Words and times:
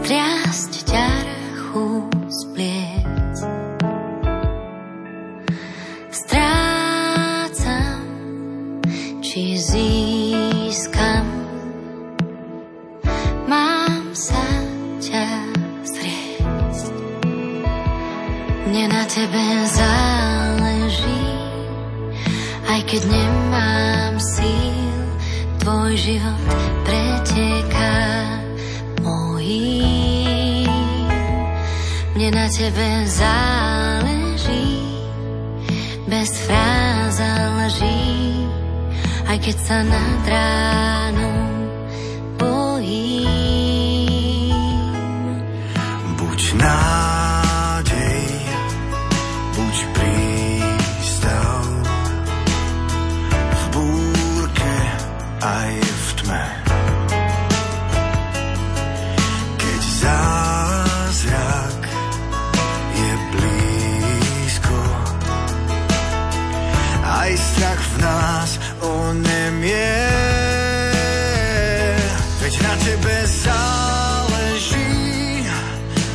strjást 0.00 0.88
ťa 0.88 1.09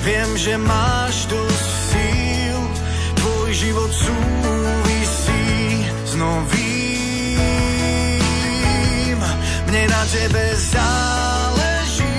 viem, 0.06 0.38
že 0.38 0.53
máš 0.61 1.25
dosť 1.25 1.66
síl, 1.89 2.61
tvoj 3.17 3.50
život 3.58 3.89
súvisí 3.89 5.81
s 6.06 6.14
novým. 6.14 7.42
Mne 9.66 9.83
na 9.89 10.03
tebe 10.06 10.53
záleží, 10.53 12.14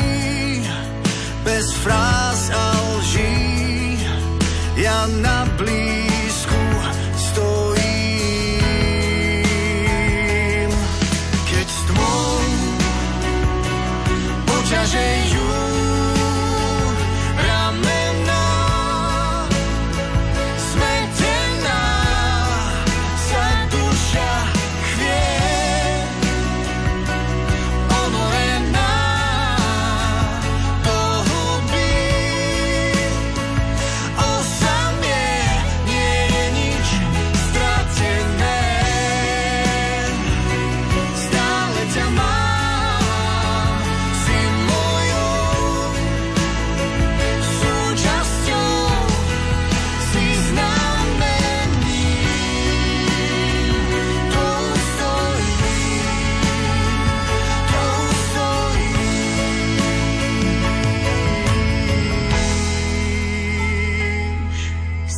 bez 1.46 1.70
fráz 1.86 2.50
a 2.50 2.74
lží, 2.98 4.02
ja 4.82 5.06
na 5.22 5.46
blízku 5.54 6.05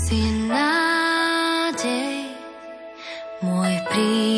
Si 0.08 0.24
nádej, 0.48 2.32
môj 3.44 3.76
prístav 3.92 4.37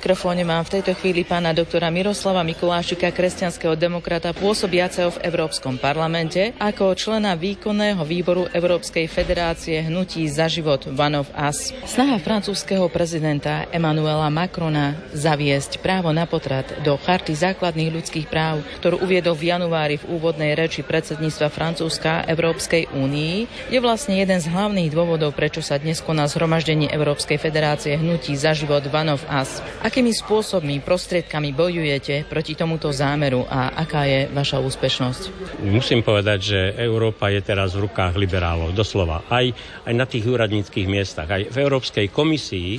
mikrofóne 0.00 0.48
mám 0.48 0.64
v 0.64 0.80
tejto 0.80 0.96
chvíli 0.96 1.28
pána 1.28 1.52
doktora 1.52 1.92
Miroslava 1.92 2.40
Mikulášika, 2.40 3.12
kresťanského 3.12 3.76
demokrata 3.76 4.32
pôsobiaceho 4.32 5.12
v 5.12 5.28
Európskom 5.28 5.76
parlamente 5.76 6.56
ako 6.56 6.96
člena 6.96 7.36
výkonného 7.36 8.00
výboru 8.08 8.48
Európskej 8.48 9.04
federácie 9.12 9.76
hnutí 9.84 10.24
za 10.32 10.48
život 10.48 10.88
One 10.88 11.20
of 11.20 11.28
Us. 11.36 11.76
Snaha 11.84 12.16
francúzského 12.16 12.88
prezidenta 12.88 13.68
Emmanuela 13.68 14.32
Macrona 14.32 14.96
zaviesť 15.12 15.84
právo 15.84 16.16
na 16.16 16.24
potrat 16.24 16.80
do 16.80 16.96
charty 16.96 17.36
základných 17.36 18.00
ľudských 18.00 18.24
práv, 18.24 18.64
ktorú 18.80 19.04
uviedol 19.04 19.36
v 19.36 19.52
januári 19.52 20.00
v 20.00 20.16
úvodnej 20.16 20.56
reči 20.56 20.80
predsedníctva 20.80 21.52
Francúzska 21.52 22.24
Európskej 22.24 22.88
únii, 22.96 23.68
je 23.68 23.78
vlastne 23.84 24.16
jeden 24.16 24.40
z 24.40 24.48
hlavných 24.48 24.96
dôvodov, 24.96 25.36
prečo 25.36 25.60
sa 25.60 25.76
dnes 25.76 26.00
koná 26.00 26.24
zhromaždenie 26.24 26.88
Európskej 26.88 27.36
federácie 27.36 28.00
hnutí 28.00 28.32
za 28.32 28.56
život 28.56 28.88
One 28.88 29.12
of 29.12 29.28
Us. 29.28 29.60
Akými 29.90 30.14
spôsobmi, 30.14 30.86
prostriedkami 30.86 31.50
bojujete 31.50 32.22
proti 32.30 32.54
tomuto 32.54 32.94
zámeru 32.94 33.42
a 33.42 33.74
aká 33.74 34.06
je 34.06 34.30
vaša 34.30 34.62
úspešnosť? 34.62 35.22
Musím 35.66 36.06
povedať, 36.06 36.38
že 36.38 36.60
Európa 36.78 37.26
je 37.34 37.42
teraz 37.42 37.74
v 37.74 37.90
rukách 37.90 38.14
liberálov, 38.14 38.70
doslova. 38.70 39.26
Aj, 39.26 39.42
aj 39.82 39.90
na 39.90 40.06
tých 40.06 40.30
úradníckých 40.30 40.86
miestach, 40.86 41.26
aj 41.26 41.50
v 41.50 41.56
Európskej 41.58 42.06
komisii, 42.06 42.78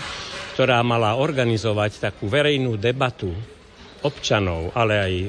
ktorá 0.56 0.80
mala 0.88 1.20
organizovať 1.20 2.00
takú 2.00 2.32
verejnú 2.32 2.80
debatu 2.80 3.36
občanov, 4.08 4.72
ale 4.72 4.94
aj 4.96 5.12
e, 5.12 5.26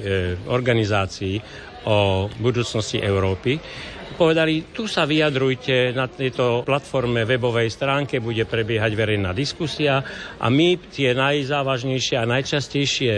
organizácií 0.55 1.43
o 1.91 2.31
budúcnosti 2.39 3.03
Európy, 3.03 3.59
povedali, 4.23 4.71
tu 4.71 4.87
sa 4.87 5.03
vyjadrujte 5.03 5.91
na 5.99 6.07
tejto 6.07 6.63
platforme 6.63 7.27
webovej 7.27 7.67
stránke, 7.75 8.23
bude 8.23 8.47
prebiehať 8.47 8.95
verejná 8.95 9.35
diskusia 9.35 9.99
a 10.39 10.47
my 10.47 10.79
tie 10.95 11.11
najzávažnejšie 11.11 12.23
a 12.23 12.31
najčastejšie 12.31 13.15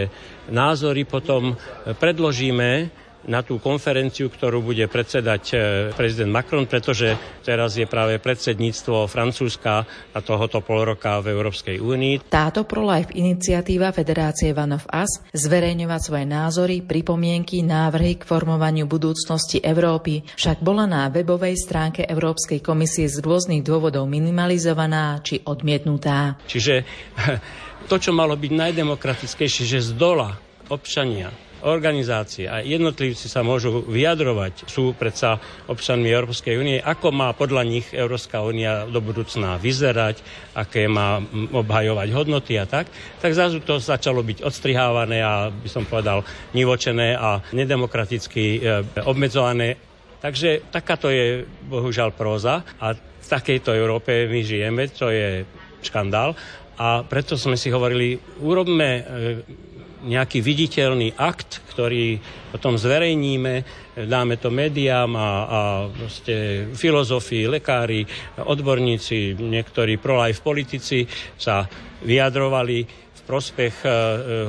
názory 0.49 1.05
potom 1.05 1.61
predložíme 2.01 3.04
na 3.27 3.41
tú 3.41 3.57
konferenciu, 3.61 4.29
ktorú 4.29 4.61
bude 4.61 4.85
predsedať 4.89 5.43
e, 5.53 5.57
prezident 5.97 6.33
Macron, 6.33 6.69
pretože 6.69 7.17
teraz 7.41 7.77
je 7.77 7.89
práve 7.89 8.21
predsedníctvo 8.21 9.09
Francúzska 9.09 9.85
a 10.13 10.19
tohoto 10.21 10.61
pol 10.61 10.95
roka 10.95 11.21
v 11.25 11.33
Európskej 11.33 11.81
únii. 11.81 12.29
Táto 12.29 12.69
pro-life 12.69 13.13
iniciatíva 13.17 13.93
Federácie 13.93 14.53
One 14.53 14.77
of 14.77 14.85
Us 14.93 15.25
zverejňovať 15.33 16.01
svoje 16.01 16.27
názory, 16.29 16.77
pripomienky, 16.85 17.65
návrhy 17.65 18.21
k 18.21 18.29
formovaniu 18.29 18.85
budúcnosti 18.85 19.61
Európy 19.61 20.25
však 20.37 20.61
bola 20.61 20.85
na 20.85 21.09
webovej 21.09 21.57
stránke 21.57 22.05
Európskej 22.05 22.61
komisie 22.61 23.09
z 23.09 23.21
rôznych 23.25 23.65
dôvodov 23.65 24.05
minimalizovaná 24.09 25.21
či 25.25 25.41
odmietnutá. 25.45 26.37
Čiže 26.45 26.85
to, 27.91 27.97
čo 27.97 28.13
malo 28.13 28.37
byť 28.37 28.53
najdemokratickejšie, 28.53 29.65
že 29.65 29.81
z 29.81 29.91
dola 29.97 30.37
občania 30.69 31.33
organizácie 31.65 32.45
a 32.45 32.61
jednotlivci 32.61 33.27
sa 33.27 33.41
môžu 33.41 33.83
vyjadrovať, 33.83 34.65
sú 34.65 34.93
predsa 34.93 35.41
občanmi 35.65 36.07
Európskej 36.07 36.55
únie, 36.55 36.79
ako 36.79 37.09
má 37.11 37.33
podľa 37.33 37.63
nich 37.65 37.87
Európska 37.91 38.41
únia 38.41 38.85
do 38.85 39.01
budúcna 39.01 39.57
vyzerať, 39.57 40.21
aké 40.53 40.85
má 40.87 41.19
obhajovať 41.51 42.09
hodnoty 42.11 42.55
a 42.55 42.65
tak, 42.65 42.87
tak 43.19 43.33
zrazu 43.33 43.59
to 43.59 43.77
začalo 43.77 44.21
byť 44.21 44.41
odstrihávané 44.41 45.19
a 45.19 45.49
by 45.49 45.69
som 45.69 45.85
povedal 45.85 46.21
nivočené 46.53 47.13
a 47.13 47.41
nedemokraticky 47.51 48.45
e, 48.55 48.59
obmedzované. 49.03 49.81
Takže 50.21 50.69
takáto 50.71 51.09
je 51.09 51.45
bohužiaľ 51.65 52.13
próza 52.13 52.65
a 52.79 52.93
v 52.95 53.27
takejto 53.27 53.73
Európe 53.73 54.25
my 54.25 54.41
žijeme, 54.41 54.89
to 54.89 55.09
je 55.09 55.45
škandál 55.81 56.33
a 56.75 57.03
preto 57.03 57.39
sme 57.39 57.55
si 57.55 57.71
hovorili, 57.71 58.19
urobme 58.41 58.91
e, 58.91 59.03
nejaký 60.05 60.45
viditeľný 60.45 61.17
akt, 61.17 61.65
ktorý 61.73 62.21
potom 62.53 62.77
zverejníme, 62.77 63.65
dáme 64.05 64.37
to 64.37 64.53
médiám 64.53 65.11
a, 65.17 65.21
a 65.21 65.61
proste 65.89 66.69
filozofii, 66.77 67.49
lekári, 67.49 68.07
odborníci, 68.39 69.35
niektorí 69.35 69.99
pro-life 69.99 70.45
politici 70.45 71.09
sa 71.35 71.67
vyjadrovali 72.05 73.05
prospech 73.25 73.75
e, 73.83 73.89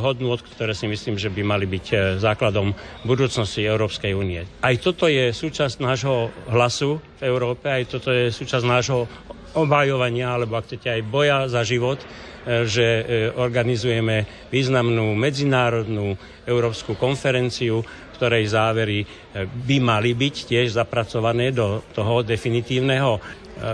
hodnôt, 0.03 0.35
ktoré 0.35 0.75
si 0.75 0.85
myslím, 0.85 1.15
že 1.15 1.31
by 1.31 1.41
mali 1.47 1.65
byť 1.65 1.85
e, 1.91 1.95
základom 2.19 2.75
budúcnosti 3.07 3.63
Európskej 3.63 4.11
únie. 4.11 4.43
Aj 4.59 4.75
toto 4.75 5.07
je 5.07 5.31
súčasť 5.31 5.79
nášho 5.79 6.29
hlasu 6.51 6.99
v 7.19 7.21
Európe, 7.23 7.71
aj 7.71 7.83
toto 7.87 8.11
je 8.11 8.29
súčasť 8.29 8.65
nášho 8.67 9.07
obhajovania, 9.55 10.35
alebo 10.35 10.59
ak 10.59 10.67
chcete 10.67 10.91
aj 10.91 11.01
boja 11.07 11.47
za 11.47 11.63
život, 11.63 12.03
že 12.45 12.86
e, 12.86 13.03
organizujeme 13.31 14.21
významnú 14.47 15.13
medzinárodnú 15.13 16.13
európsku 16.44 16.94
konferenciu, 16.94 17.81
ktorej 18.13 18.45
závery 18.47 19.01
e, 19.01 19.07
by 19.44 19.77
mali 19.80 20.13
byť 20.13 20.36
tiež 20.47 20.68
zapracované 20.71 21.50
do 21.50 21.81
toho 21.92 22.21
definitívneho 22.21 23.18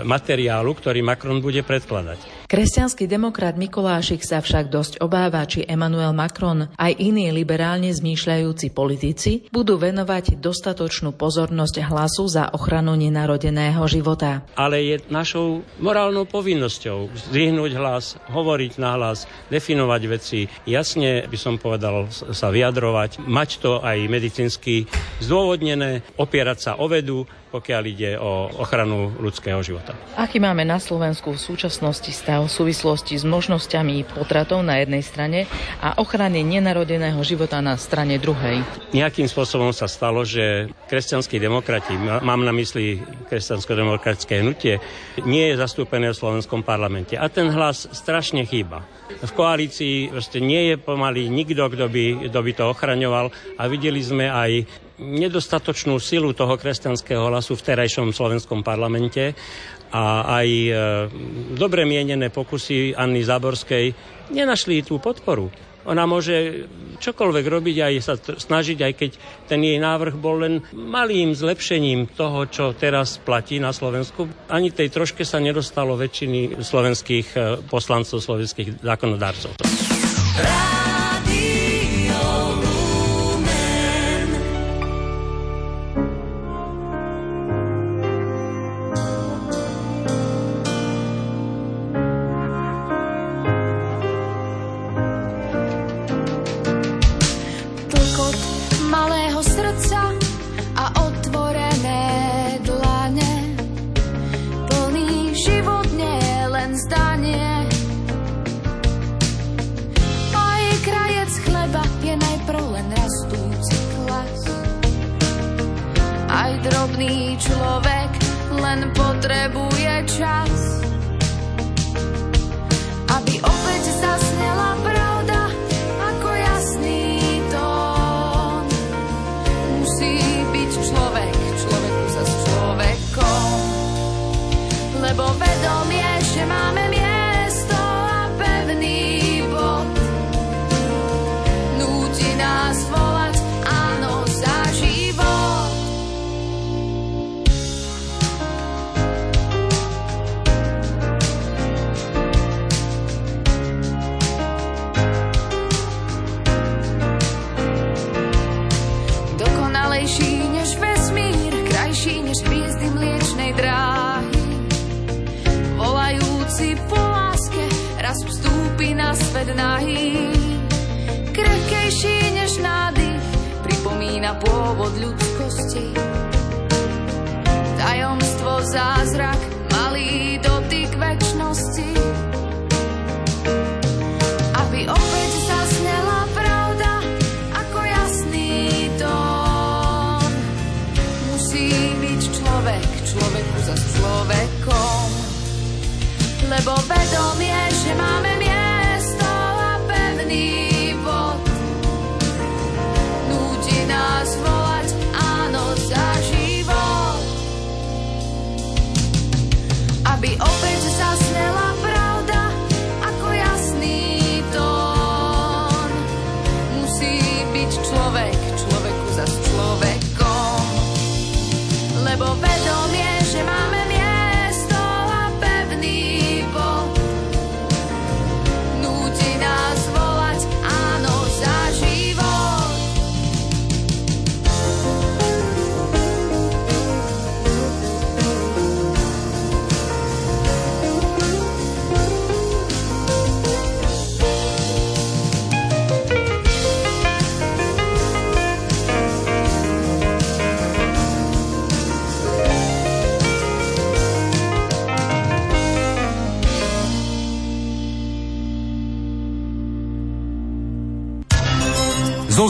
materiálu, 0.06 0.78
ktorý 0.78 1.02
Macron 1.02 1.42
bude 1.42 1.66
predkladať. 1.66 2.41
Kresťanský 2.52 3.08
demokrat 3.08 3.56
Mikolášik 3.56 4.28
sa 4.28 4.44
však 4.44 4.68
dosť 4.68 4.94
obáva, 5.00 5.48
či 5.48 5.64
Emmanuel 5.64 6.12
Macron 6.12 6.68
aj 6.76 7.00
iní 7.00 7.32
liberálne 7.32 7.88
zmýšľajúci 7.88 8.76
politici 8.76 9.48
budú 9.56 9.80
venovať 9.80 10.36
dostatočnú 10.36 11.16
pozornosť 11.16 11.80
hlasu 11.80 12.28
za 12.28 12.52
ochranu 12.52 13.00
nenarodeného 13.00 13.80
života. 13.88 14.44
Ale 14.60 14.84
je 14.84 15.00
našou 15.08 15.64
morálnou 15.80 16.28
povinnosťou 16.28 17.32
zdvihnúť 17.32 17.72
hlas, 17.72 18.20
hovoriť 18.28 18.84
na 18.84 19.00
hlas, 19.00 19.32
definovať 19.48 20.02
veci, 20.12 20.52
jasne 20.68 21.24
by 21.32 21.38
som 21.40 21.56
povedal 21.56 22.12
sa 22.12 22.52
vyjadrovať, 22.52 23.24
mať 23.32 23.50
to 23.64 23.80
aj 23.80 24.12
medicínsky 24.12 24.92
zdôvodnené, 25.24 26.04
opierať 26.20 26.58
sa 26.60 26.72
o 26.76 26.92
vedu, 26.92 27.24
pokiaľ 27.52 27.84
ide 27.84 28.12
o 28.16 28.48
ochranu 28.64 29.12
ľudského 29.20 29.60
života. 29.60 29.92
Aký 30.16 30.40
máme 30.40 30.64
na 30.64 30.80
Slovensku 30.80 31.36
v 31.36 31.40
súčasnosti 31.40 32.08
stav 32.16 32.41
v 32.46 32.52
súvislosti 32.52 33.18
s 33.18 33.26
možnosťami 33.28 34.06
potratov 34.14 34.62
na 34.62 34.82
jednej 34.82 35.04
strane 35.06 35.40
a 35.82 35.98
ochrany 35.98 36.42
nenarodeného 36.46 37.20
života 37.22 37.60
na 37.60 37.76
strane 37.76 38.18
druhej? 38.22 38.64
Nejakým 38.94 39.28
spôsobom 39.28 39.74
sa 39.74 39.90
stalo, 39.90 40.22
že 40.24 40.70
kresťanskí 40.88 41.42
demokrati, 41.42 41.98
mám 42.00 42.42
na 42.46 42.54
mysli 42.56 43.02
kresťansko-demokratické 43.30 44.42
hnutie, 44.42 44.78
nie 45.26 45.52
je 45.52 45.60
zastúpené 45.60 46.12
v 46.12 46.20
slovenskom 46.20 46.66
parlamente. 46.66 47.18
A 47.18 47.28
ten 47.28 47.50
hlas 47.52 47.90
strašne 47.92 48.46
chýba. 48.46 48.86
V 49.22 49.32
koalícii 49.36 50.14
nie 50.40 50.74
je 50.74 50.76
pomaly 50.80 51.28
nikto, 51.28 51.68
kto 51.68 51.86
by, 51.92 52.32
kto 52.32 52.40
by 52.40 52.52
to 52.56 52.64
ochraňoval 52.72 53.28
a 53.60 53.64
videli 53.68 54.00
sme 54.00 54.32
aj 54.32 54.66
nedostatočnú 55.02 55.98
silu 55.98 56.32
toho 56.38 56.54
kresťanského 56.62 57.26
hlasu 57.26 57.58
v 57.58 57.66
terajšom 57.74 58.14
slovenskom 58.14 58.62
parlamente 58.62 59.34
a 59.92 60.04
aj 60.42 60.48
e, 60.48 60.72
dobre 61.56 61.84
mienené 61.84 62.32
pokusy 62.32 62.96
Anny 62.96 63.22
Záborskej 63.28 63.92
nenašli 64.32 64.88
tú 64.88 65.04
podporu. 65.04 65.52
Ona 65.82 66.06
môže 66.06 66.70
čokoľvek 67.02 67.46
robiť 67.50 67.78
aj 67.82 67.94
sa 68.06 68.14
snažiť, 68.18 68.78
aj 68.86 68.94
keď 68.94 69.12
ten 69.50 69.66
jej 69.66 69.82
návrh 69.82 70.14
bol 70.14 70.46
len 70.46 70.62
malým 70.78 71.34
zlepšením 71.34 72.14
toho, 72.14 72.46
čo 72.46 72.78
teraz 72.78 73.18
platí 73.18 73.58
na 73.58 73.74
Slovensku. 73.74 74.30
Ani 74.46 74.70
tej 74.70 74.94
troške 74.94 75.26
sa 75.26 75.42
nedostalo 75.42 75.98
väčšiny 75.98 76.62
slovenských 76.62 77.28
e, 77.34 77.40
poslancov, 77.66 78.22
slovenských 78.22 78.86
zákonodárcov. 78.86 79.58
nás 79.60 80.91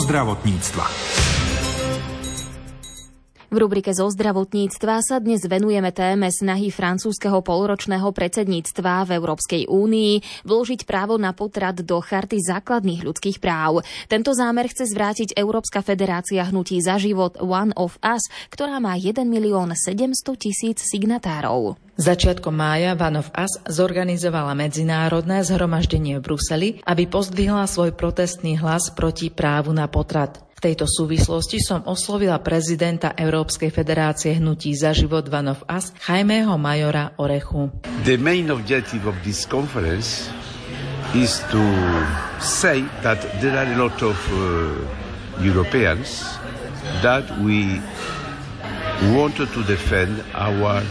zdravotníctva. 0.01 0.85
V 3.51 3.59
rubrike 3.59 3.91
zo 3.91 4.07
zdravotníctva 4.07 5.03
sa 5.03 5.19
dnes 5.19 5.43
venujeme 5.43 5.91
téme 5.91 6.31
snahy 6.31 6.71
francúzského 6.71 7.43
polročného 7.43 8.07
predsedníctva 8.15 9.03
v 9.03 9.19
Európskej 9.19 9.67
únii 9.67 10.47
vložiť 10.47 10.87
právo 10.87 11.19
na 11.19 11.35
potrat 11.35 11.75
do 11.83 11.99
charty 11.99 12.39
základných 12.39 13.03
ľudských 13.03 13.43
práv. 13.43 13.83
Tento 14.07 14.31
zámer 14.31 14.71
chce 14.71 14.87
zvrátiť 14.95 15.35
Európska 15.35 15.83
federácia 15.83 16.47
hnutí 16.47 16.79
za 16.79 16.95
život 16.95 17.35
One 17.43 17.75
of 17.75 17.99
Us, 17.99 18.31
ktorá 18.55 18.79
má 18.79 18.95
1 18.95 19.19
milión 19.27 19.75
700 19.75 20.15
tisíc 20.39 20.87
signatárov. 20.87 21.75
Začiatkom 21.99 22.55
mája 22.55 22.95
One 22.95 23.19
of 23.19 23.35
Us 23.35 23.59
zorganizovala 23.67 24.55
medzinárodné 24.55 25.43
zhromaždenie 25.43 26.23
v 26.23 26.23
Bruseli, 26.23 26.69
aby 26.87 27.03
pozdvihla 27.03 27.67
svoj 27.67 27.99
protestný 27.99 28.55
hlas 28.63 28.95
proti 28.95 29.27
právu 29.27 29.75
na 29.75 29.91
potrat. 29.91 30.39
V 30.61 30.69
tejto 30.69 30.85
súvislosti 30.85 31.57
som 31.57 31.81
oslovila 31.89 32.37
prezidenta 32.37 33.17
Európskej 33.17 33.73
federácie 33.73 34.37
hnutí 34.37 34.77
za 34.77 34.93
život 34.93 35.25
One 35.25 35.57
of 35.57 35.65
Us, 35.65 35.89
Jaimeho 36.05 36.53
Majora 36.61 37.17
Orechu. 37.17 37.73
The 38.05 38.21
main 38.21 38.53
objective 38.53 39.09
of 39.09 39.17
this 39.25 39.49
conference 39.49 40.29
is 41.17 41.41
to 41.49 41.65
say 42.37 42.85
that 43.01 43.17
there 43.41 43.57
are 43.57 43.65
a 43.65 43.73
lot 43.73 43.97
of 44.05 44.13
uh, 44.37 44.69
Europeans 45.41 46.29
that 47.01 47.25
we 47.41 47.81
wanted 49.17 49.49
to 49.57 49.65
defend 49.65 50.21
our 50.37 50.85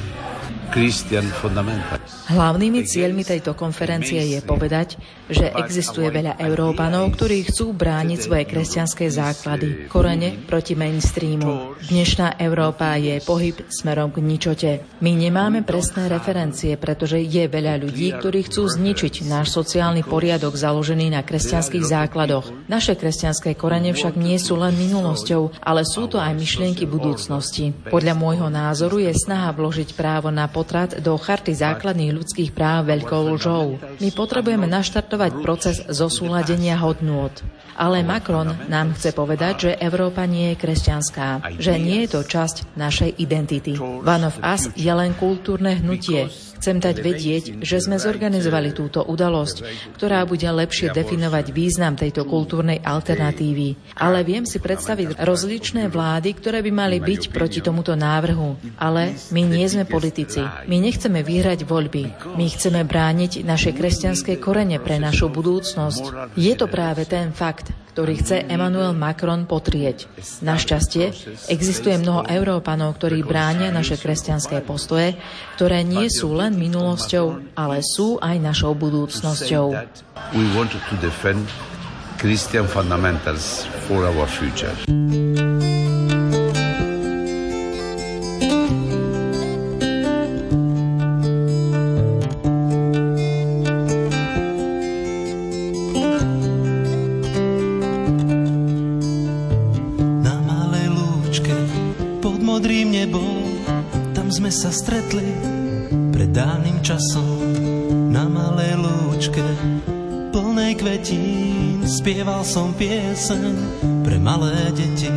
Hlavnými 2.31 2.87
cieľmi 2.87 3.27
tejto 3.27 3.59
konferencie 3.59 4.23
je 4.23 4.39
povedať, 4.39 5.03
že 5.27 5.51
existuje 5.51 6.07
veľa 6.07 6.39
Európanov, 6.39 7.11
ktorí 7.11 7.43
chcú 7.51 7.75
brániť 7.75 8.19
svoje 8.23 8.47
kresťanské 8.47 9.11
základy, 9.11 9.91
korene 9.91 10.39
proti 10.47 10.79
mainstreamu. 10.79 11.75
Dnešná 11.91 12.39
Európa 12.39 12.95
je 13.03 13.19
pohyb 13.19 13.59
smerom 13.67 14.15
k 14.15 14.23
ničote. 14.23 14.71
My 15.03 15.11
nemáme 15.11 15.67
presné 15.67 16.07
referencie, 16.07 16.79
pretože 16.79 17.19
je 17.19 17.51
veľa 17.51 17.75
ľudí, 17.83 18.15
ktorí 18.15 18.47
chcú 18.47 18.71
zničiť 18.71 19.27
náš 19.27 19.51
sociálny 19.51 20.07
poriadok 20.07 20.55
založený 20.55 21.11
na 21.11 21.27
kresťanských 21.27 21.83
základoch. 21.83 22.71
Naše 22.71 22.95
kresťanské 22.95 23.59
korene 23.59 23.91
však 23.91 24.15
nie 24.15 24.39
sú 24.39 24.55
len 24.55 24.79
minulosťou, 24.79 25.59
ale 25.67 25.83
sú 25.83 26.07
to 26.07 26.23
aj 26.23 26.31
myšlienky 26.31 26.87
budúcnosti. 26.87 27.75
Podľa 27.91 28.15
môjho 28.15 28.47
názoru 28.47 29.03
je 29.03 29.11
snaha 29.19 29.51
vložiť 29.51 29.99
právo 29.99 30.31
na 30.31 30.47
potrat 30.61 31.01
do 31.01 31.17
charty 31.17 31.57
základných 31.57 32.13
ľudských 32.13 32.53
práv 32.53 32.93
veľkou 32.93 33.33
lžou. 33.41 33.81
My 33.97 34.09
potrebujeme 34.13 34.69
naštartovať 34.69 35.41
proces 35.41 35.81
zosúladenia 35.89 36.77
hodnôt. 36.77 37.33
Ale 37.81 38.05
Macron 38.05 38.53
nám 38.69 38.93
chce 38.93 39.17
povedať, 39.17 39.55
že 39.57 39.81
Európa 39.81 40.29
nie 40.29 40.53
je 40.53 40.61
kresťanská, 40.61 41.57
že 41.57 41.81
nie 41.81 42.05
je 42.05 42.13
to 42.13 42.21
časť 42.29 42.77
našej 42.77 43.17
identity. 43.17 43.81
One 43.81 44.29
of 44.29 44.37
Us 44.45 44.69
je 44.77 44.93
len 44.93 45.17
kultúrne 45.17 45.81
hnutie, 45.81 46.29
Chcem 46.61 46.77
dať 46.77 46.97
vedieť, 47.01 47.45
že 47.65 47.81
sme 47.81 47.97
zorganizovali 47.97 48.77
túto 48.77 49.01
udalosť, 49.01 49.65
ktorá 49.97 50.29
bude 50.29 50.45
lepšie 50.45 50.93
definovať 50.93 51.57
význam 51.57 51.97
tejto 51.97 52.29
kultúrnej 52.29 52.85
alternatívy. 52.85 53.97
Ale 53.97 54.21
viem 54.29 54.45
si 54.45 54.61
predstaviť 54.61 55.17
rozličné 55.25 55.89
vlády, 55.89 56.37
ktoré 56.37 56.61
by 56.61 56.69
mali 56.69 57.01
byť 57.01 57.33
proti 57.33 57.65
tomuto 57.65 57.97
návrhu. 57.97 58.61
Ale 58.77 59.17
my 59.33 59.41
nie 59.41 59.65
sme 59.73 59.89
politici. 59.89 60.45
My 60.69 60.77
nechceme 60.77 61.25
vyhrať 61.25 61.65
voľby. 61.65 62.37
My 62.37 62.45
chceme 62.53 62.85
brániť 62.85 63.41
naše 63.41 63.73
kresťanské 63.73 64.37
korene 64.37 64.77
pre 64.77 65.01
našu 65.01 65.33
budúcnosť. 65.33 66.37
Je 66.37 66.53
to 66.61 66.69
práve 66.69 67.09
ten 67.09 67.33
fakt, 67.33 67.73
ktorý 67.91 68.13
chce 68.23 68.47
Emmanuel 68.47 68.95
Macron 68.95 69.45
potrieť. 69.51 70.07
Našťastie 70.41 71.11
existuje 71.51 71.99
mnoho 71.99 72.25
Európanov, 72.31 72.97
ktorí 72.97 73.27
bránia 73.27 73.75
naše 73.75 73.99
kresťanské 73.99 74.63
postoje, 74.63 75.19
ktoré 75.59 75.83
nie 75.83 76.07
sú 76.07 76.33
len 76.33 76.55
minulosťou, 76.55 77.55
ale 77.59 77.83
sú 77.83 78.23
aj 78.23 78.37
našou 78.39 78.79
budúcnosťou. 78.79 79.75
Christian 82.21 82.69
fundamentals 82.69 83.65
for 83.89 84.05
our 84.05 84.29
future. 84.29 84.77
Stretli 104.71 105.35
pred 106.15 106.31
dávnym 106.31 106.79
časom 106.81 107.55
na 108.15 108.27
malej 108.31 108.79
lúčke 108.79 109.47
plnej 110.31 110.79
kvetín. 110.79 111.83
Spieval 111.91 112.47
som 112.47 112.71
pieseň 112.79 113.55
pre 114.07 114.17
malé 114.23 114.71
deti 114.73 115.11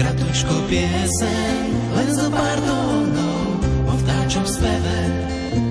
kratučko 0.00 0.54
pieseň 0.72 1.60
len 1.92 2.08
zo 2.08 2.26
pár 2.32 2.58
tónov 2.64 3.60
o 3.84 3.94
vtáčom 4.00 4.46
speve 4.48 5.00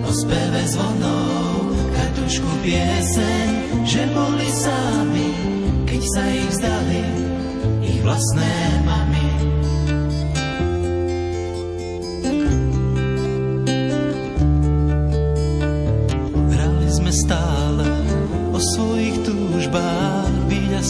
o 0.05 0.11
speve 0.13 0.61
zvonov 0.69 1.73
kratučku 1.97 2.51
pieseň 2.61 3.47
že 3.89 4.05
boli 4.13 4.49
sami 4.53 5.29
keď 5.89 6.01
sa 6.13 6.23
ich 6.29 6.47
vzdali 6.53 7.03
ich 7.81 7.99
vlastné 8.05 8.53
mami 8.85 9.08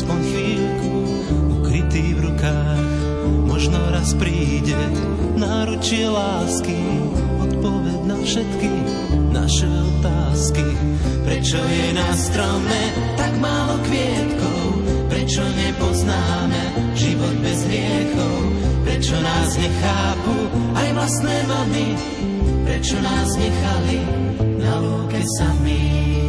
aspoň 0.10 0.25
chvíľku 0.25 0.94
ukrytý 1.62 2.04
v 2.18 2.20
rukách. 2.25 2.82
Možno 3.46 3.78
raz 3.94 4.18
príde 4.18 4.74
náručie 5.38 6.10
lásky, 6.10 6.82
odpoveď 7.46 8.10
na 8.10 8.18
všetky 8.18 8.74
naše 9.30 9.70
otázky. 9.70 10.66
Prečo 11.30 11.62
je 11.62 11.88
na 11.94 12.10
strome 12.18 12.82
tak 13.22 13.38
málo 13.38 13.78
kvietkov? 13.86 14.82
Prečo 15.13 15.46
nepoznáme 15.46 16.62
život 16.98 17.36
bez 17.46 17.70
hriechov? 17.70 18.38
Prečo 18.89 19.13
nás 19.13 19.50
nechápu 19.62 20.36
aj 20.74 20.88
vlastné 20.98 21.38
mamy? 21.46 21.86
Prečo 22.66 22.98
nás 22.98 23.30
nechali 23.38 24.00
na 24.58 24.74
lúke 24.82 25.22
sami? 25.38 26.28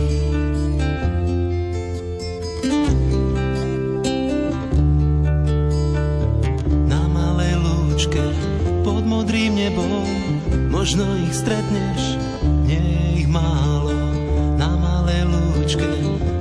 Možno 10.90 11.06
ich 11.22 11.34
stretneš, 11.38 12.18
nie 12.66 13.22
ich 13.22 13.30
málo. 13.30 13.94
Na 14.58 14.74
malé 14.74 15.22
lúčke 15.22 15.86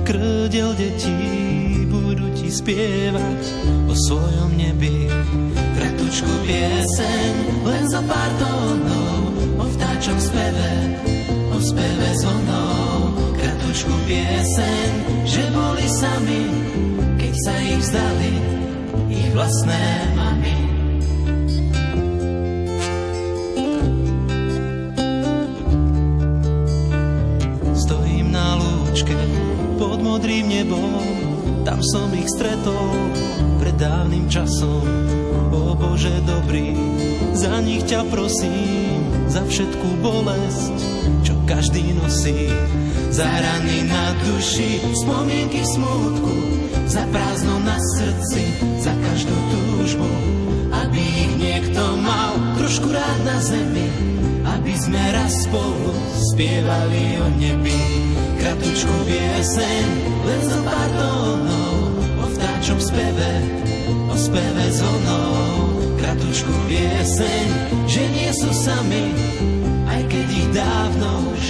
krdel 0.02 0.74
detí 0.74 1.86
budú 1.86 2.26
ti 2.34 2.50
spievať 2.50 3.42
o 3.86 3.94
svojom 3.94 4.50
nebi. 4.58 5.06
Kratučku 5.54 6.34
pieseň, 6.50 7.62
len 7.62 7.84
za 7.94 8.02
pár 8.02 8.30
tónov, 8.42 9.38
o 9.54 9.64
vtáčom 9.70 10.18
speve, 10.18 10.70
o 11.54 11.58
speve 11.62 12.10
zvonov. 12.18 13.22
Kratučku 13.38 13.94
pieseň, 14.10 14.90
že 15.30 15.46
boli 15.54 15.86
sami, 15.86 16.42
keď 17.22 17.34
sa 17.38 17.54
ich 17.54 17.78
vzdali, 17.86 18.34
ich 19.14 19.28
vlastné 19.30 20.10
som 31.90 32.06
ich 32.14 32.30
stretol 32.30 32.94
pred 33.58 33.74
dávnym 33.74 34.30
časom. 34.30 34.86
O 35.50 35.74
Bože 35.74 36.22
dobrý, 36.22 36.70
za 37.34 37.58
nich 37.58 37.82
ťa 37.90 38.06
prosím, 38.06 39.02
za 39.26 39.42
všetku 39.42 39.98
bolesť, 39.98 40.76
čo 41.26 41.34
každý 41.50 41.98
nosí. 41.98 42.46
Za 43.10 43.26
rany 43.26 43.90
na 43.90 44.14
duši, 44.22 44.78
spomienky 45.02 45.66
smutku, 45.66 46.30
za 46.86 47.02
prázdno 47.10 47.58
na 47.66 47.74
srdci, 47.98 48.42
za 48.78 48.94
každú 48.94 49.34
túžbu, 49.50 50.06
aby 50.70 51.02
ich 51.02 51.32
niekto 51.42 51.82
mal 51.98 52.38
trošku 52.54 52.86
rád 52.86 53.20
na 53.26 53.38
zemi, 53.42 53.90
aby 54.46 54.72
sme 54.78 55.02
raz 55.10 55.42
spolu 55.42 55.90
spievali 56.14 57.18
o 57.18 57.26
nebi 57.34 57.78
kratučku 58.40 58.94
pieseň, 59.10 59.84
len 60.22 60.40
zo 60.46 60.58
pár 60.64 60.90
tónov, 60.96 61.69
v 62.60 62.82
speve, 62.82 63.32
o 64.12 64.16
speve 64.20 64.64
so 64.68 64.84
mnou. 64.84 65.32
Kratučku 65.96 66.52
pieseň, 66.68 67.46
že 67.88 68.02
nie 68.12 68.30
sú 68.36 68.52
sami, 68.52 69.16
aj 69.88 70.00
keď 70.12 70.26
ich 70.28 70.48
dávno 70.52 71.08
už 71.32 71.44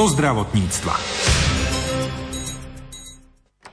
zo 0.00 0.16
zdravotníctva. 0.16 0.96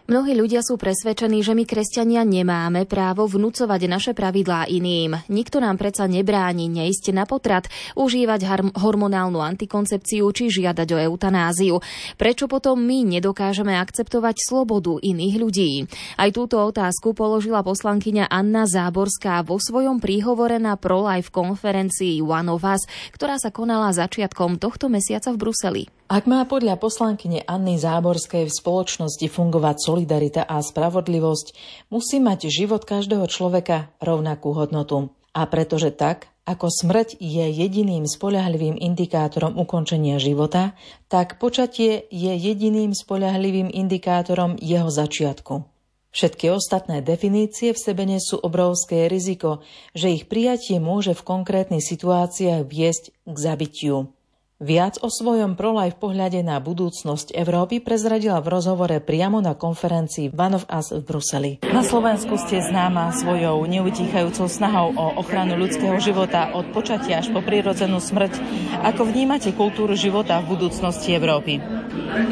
Mnohí 0.07 0.39
ľudia 0.39 0.63
sú 0.63 0.79
presvedčení, 0.79 1.43
že 1.43 1.51
my 1.51 1.67
kresťania 1.67 2.23
nemáme 2.23 2.87
právo 2.87 3.27
vnúcovať 3.27 3.91
naše 3.91 4.11
pravidlá 4.15 4.67
iným. 4.71 5.19
Nikto 5.27 5.59
nám 5.59 5.75
predsa 5.75 6.07
nebráni 6.07 6.71
neísť 6.71 7.11
na 7.11 7.27
potrat, 7.27 7.67
užívať 7.95 8.71
hormonálnu 8.75 9.39
antikoncepciu 9.39 10.27
či 10.31 10.47
žiadať 10.47 10.87
o 10.95 10.97
eutanáziu. 11.11 11.79
Prečo 12.15 12.47
potom 12.47 12.79
my 12.79 13.19
nedokážeme 13.19 13.75
akceptovať 13.79 14.35
slobodu 14.47 14.99
iných 14.99 15.35
ľudí? 15.39 15.71
Aj 16.15 16.31
túto 16.31 16.59
otázku 16.59 17.11
položila 17.11 17.59
poslankyňa 17.63 18.31
Anna 18.31 18.63
Záborská 18.63 19.43
vo 19.43 19.59
svojom 19.59 19.99
príhovore 19.99 20.55
na 20.55 20.79
ProLife 20.79 21.31
konferencii 21.35 22.23
One 22.23 22.51
of 22.51 22.63
Us, 22.63 22.83
ktorá 23.11 23.39
sa 23.39 23.51
konala 23.51 23.91
začiatkom 23.91 24.55
tohto 24.55 24.87
mesiaca 24.87 25.35
v 25.35 25.39
Bruseli. 25.39 25.83
Ak 26.07 26.23
má 26.23 26.47
podľa 26.47 26.79
poslankyne 26.79 27.43
Anny 27.43 27.75
Záborskej 27.75 28.47
v 28.47 28.55
spoločnosti 28.55 29.27
fungovať 29.27 29.75
solidarita 29.75 30.41
a 30.47 30.63
spravodlivosť, 30.63 31.51
musí 31.91 32.23
mať 32.23 32.47
život 32.47 32.87
každého 32.87 33.27
človeka 33.27 33.91
rovnakú 33.99 34.55
hodnotu. 34.55 35.11
A 35.35 35.43
pretože 35.51 35.91
tak, 35.91 36.31
ako 36.47 36.71
smrť 36.71 37.19
je 37.19 37.51
jediným 37.51 38.07
spoľahlivým 38.07 38.79
indikátorom 38.79 39.59
ukončenia 39.59 40.15
života, 40.15 40.79
tak 41.11 41.43
počatie 41.43 42.07
je 42.07 42.31
jediným 42.39 42.95
spoľahlivým 42.95 43.67
indikátorom 43.67 44.55
jeho 44.63 44.87
začiatku. 44.87 45.67
Všetky 46.15 46.55
ostatné 46.55 47.03
definície 47.03 47.75
v 47.75 47.83
sebe 47.83 48.07
nesú 48.07 48.39
obrovské 48.39 49.11
riziko, 49.11 49.59
že 49.91 50.15
ich 50.15 50.31
prijatie 50.31 50.79
môže 50.79 51.11
v 51.11 51.25
konkrétnych 51.35 51.83
situáciách 51.83 52.63
viesť 52.63 53.11
k 53.27 53.35
zabitiu. 53.35 54.07
Viac 54.57 54.97
o 55.05 55.09
svojom 55.13 55.53
prolaj 55.53 55.93
v 55.93 56.01
pohľade 56.01 56.41
na 56.41 56.57
budúcnosť 56.57 57.29
Európy 57.37 57.77
prezradila 57.77 58.41
v 58.41 58.57
rozhovore 58.57 58.97
priamo 58.97 59.37
na 59.37 59.53
konferencii 59.53 60.33
One 60.33 60.57
of 60.57 60.65
Us 60.65 60.89
v 60.89 61.05
Bruseli. 61.05 61.51
Na 61.61 61.85
Slovensku 61.85 62.41
ste 62.41 62.65
známa 62.65 63.13
svojou 63.13 63.61
neutíchajúcou 63.69 64.49
snahou 64.49 64.97
o 64.97 65.21
ochranu 65.21 65.61
ľudského 65.61 66.01
života 66.01 66.49
od 66.57 66.73
počatia 66.73 67.21
až 67.21 67.29
po 67.29 67.45
prírodzenú 67.45 68.01
smrť. 68.01 68.33
Ako 68.81 69.05
vnímate 69.05 69.53
kultúru 69.53 69.93
života 69.93 70.41
v 70.41 70.57
budúcnosti 70.57 71.13
Európy? 71.13 71.61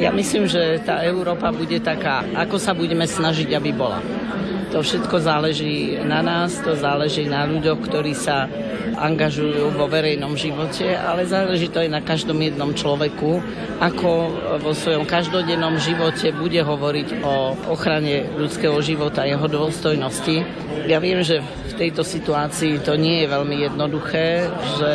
Ja 0.01 0.09
myslím, 0.09 0.49
že 0.49 0.81
tá 0.81 1.05
Európa 1.05 1.53
bude 1.53 1.77
taká, 1.77 2.25
ako 2.33 2.57
sa 2.57 2.73
budeme 2.73 3.05
snažiť, 3.05 3.53
aby 3.53 3.69
bola. 3.69 4.01
To 4.75 4.83
všetko 4.83 5.23
záleží 5.23 5.95
na 6.03 6.19
nás, 6.19 6.59
to 6.59 6.75
záleží 6.75 7.23
na 7.31 7.47
ľuďoch, 7.47 7.79
ktorí 7.79 8.11
sa 8.11 8.51
angažujú 8.99 9.71
vo 9.71 9.87
verejnom 9.87 10.35
živote, 10.35 10.99
ale 10.99 11.23
záleží 11.23 11.71
to 11.71 11.79
aj 11.79 11.87
na 11.95 12.03
každom 12.03 12.35
jednom 12.43 12.75
človeku, 12.75 13.39
ako 13.79 14.11
vo 14.59 14.75
svojom 14.75 15.07
každodennom 15.07 15.79
živote 15.79 16.35
bude 16.35 16.59
hovoriť 16.59 17.23
o 17.23 17.55
ochrane 17.71 18.27
ľudského 18.35 18.75
života, 18.83 19.23
jeho 19.23 19.47
dôstojnosti. 19.47 20.43
Ja 20.91 20.99
viem, 20.99 21.23
že 21.23 21.39
v 21.71 21.73
tejto 21.79 22.03
situácii 22.03 22.83
to 22.83 22.99
nie 22.99 23.23
je 23.23 23.31
veľmi 23.31 23.55
jednoduché, 23.63 24.51
že 24.75 24.93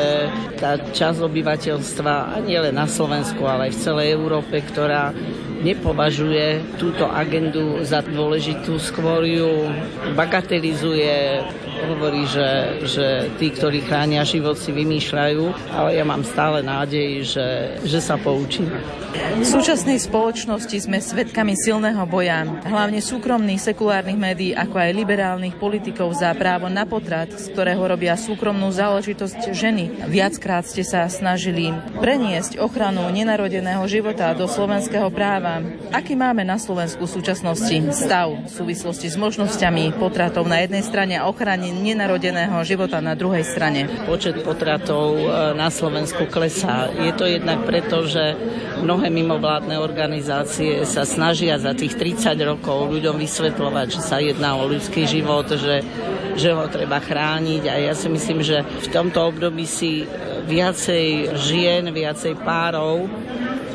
tá 0.60 0.76
časť 0.76 1.24
obyvateľstva, 1.24 2.44
nie 2.44 2.60
len 2.60 2.76
na 2.76 2.84
Slovensku, 2.84 3.48
ale 3.48 3.72
aj 3.72 3.80
v 3.80 3.82
celej 3.84 4.08
Európe, 4.12 4.60
ktorá 4.60 5.16
nepovažuje 5.60 6.64
túto 6.80 7.04
agendu 7.08 7.84
za 7.84 8.00
dôležitú, 8.00 8.80
skôr 8.80 9.24
ju 9.24 9.68
bagatelizuje, 10.16 11.44
hovorí, 11.88 12.28
že, 12.28 12.82
že 12.84 13.06
tí, 13.40 13.48
ktorí 13.48 13.84
chránia 13.86 14.26
život, 14.26 14.60
si 14.60 14.74
vymýšľajú, 14.74 15.72
ale 15.72 15.96
ja 15.96 16.04
mám 16.04 16.26
stále 16.26 16.60
nádej, 16.60 17.24
že, 17.24 17.48
že 17.86 17.98
sa 18.02 18.20
poučíme. 18.20 18.76
V 19.10 19.46
súčasnej 19.46 19.98
spoločnosti 19.98 20.86
sme 20.86 21.02
svedkami 21.02 21.58
silného 21.58 22.02
boja, 22.06 22.46
hlavne 22.46 23.02
súkromných 23.02 23.58
sekulárnych 23.58 24.18
médií, 24.18 24.52
ako 24.54 24.76
aj 24.78 24.90
liberálnych 24.94 25.58
politikov 25.58 26.14
za 26.14 26.30
právo 26.36 26.70
na 26.70 26.86
potrat, 26.86 27.30
z 27.34 27.50
ktorého 27.50 27.82
robia 27.82 28.14
súkromnú 28.14 28.70
záležitosť 28.70 29.50
ženy. 29.50 30.06
Viackrát 30.06 30.62
ste 30.66 30.86
sa 30.86 31.06
snažili 31.10 31.74
preniesť 31.98 32.62
ochranu 32.62 33.06
nenarodeného 33.10 33.82
života 33.90 34.30
do 34.36 34.46
slovenského 34.46 35.10
práva. 35.10 35.62
Aký 35.90 36.14
máme 36.14 36.46
na 36.46 36.60
Slovensku 36.60 37.06
v 37.06 37.14
súčasnosti 37.18 37.76
stav 37.90 38.30
v 38.30 38.50
súvislosti 38.50 39.10
s 39.10 39.18
možnosťami 39.18 39.98
potratov 39.98 40.46
na 40.46 40.62
jednej 40.62 40.86
strane 40.86 41.18
a 41.18 41.26
ochrane 41.26 41.69
nenarodeného 41.70 42.58
života 42.66 42.98
na 42.98 43.14
druhej 43.14 43.46
strane? 43.46 43.86
Počet 44.04 44.42
potratov 44.42 45.16
e, 45.16 45.24
na 45.54 45.70
Slovensku 45.70 46.26
klesá. 46.26 46.90
Je 46.90 47.14
to 47.14 47.24
jednak 47.24 47.62
preto, 47.64 48.04
že 48.04 48.34
mnohé 48.82 49.08
mimovládne 49.08 49.78
organizácie 49.78 50.82
sa 50.84 51.06
snažia 51.06 51.56
za 51.56 51.72
tých 51.72 51.94
30 51.96 52.34
rokov 52.42 52.90
ľuďom 52.90 53.16
vysvetľovať, 53.16 53.86
že 53.94 54.00
sa 54.02 54.18
jedná 54.18 54.58
o 54.58 54.66
ľudský 54.66 55.06
život, 55.06 55.46
že, 55.48 55.86
že 56.34 56.50
ho 56.52 56.66
treba 56.66 56.98
chrániť 56.98 57.62
a 57.70 57.74
ja 57.90 57.94
si 57.94 58.10
myslím, 58.10 58.42
že 58.42 58.62
v 58.62 58.88
tomto 58.92 59.22
období 59.30 59.64
si 59.64 60.04
viacej 60.50 61.36
žien, 61.38 61.88
viacej 61.94 62.34
párov 62.42 63.06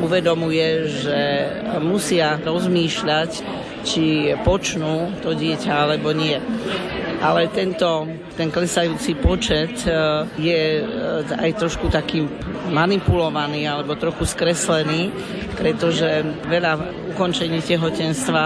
uvedomuje, 0.03 0.91
že 0.91 1.19
musia 1.79 2.35
rozmýšľať, 2.43 3.31
či 3.85 4.33
počnú 4.41 5.13
to 5.21 5.37
dieťa 5.37 5.71
alebo 5.71 6.09
nie 6.11 6.41
ale 7.25 7.49
tento, 7.49 8.05
ten 8.37 8.53
klesajúci 8.53 9.17
počet 9.17 9.73
e, 9.85 9.89
je 10.37 10.61
e, 10.77 10.83
aj 11.33 11.51
trošku 11.57 11.89
taký 11.89 12.21
manipulovaný 12.69 13.65
alebo 13.65 13.97
trochu 13.97 14.29
skreslený, 14.29 15.09
pretože 15.57 16.21
veľa 16.45 16.77
ukončení 17.17 17.65
tehotenstva 17.65 18.43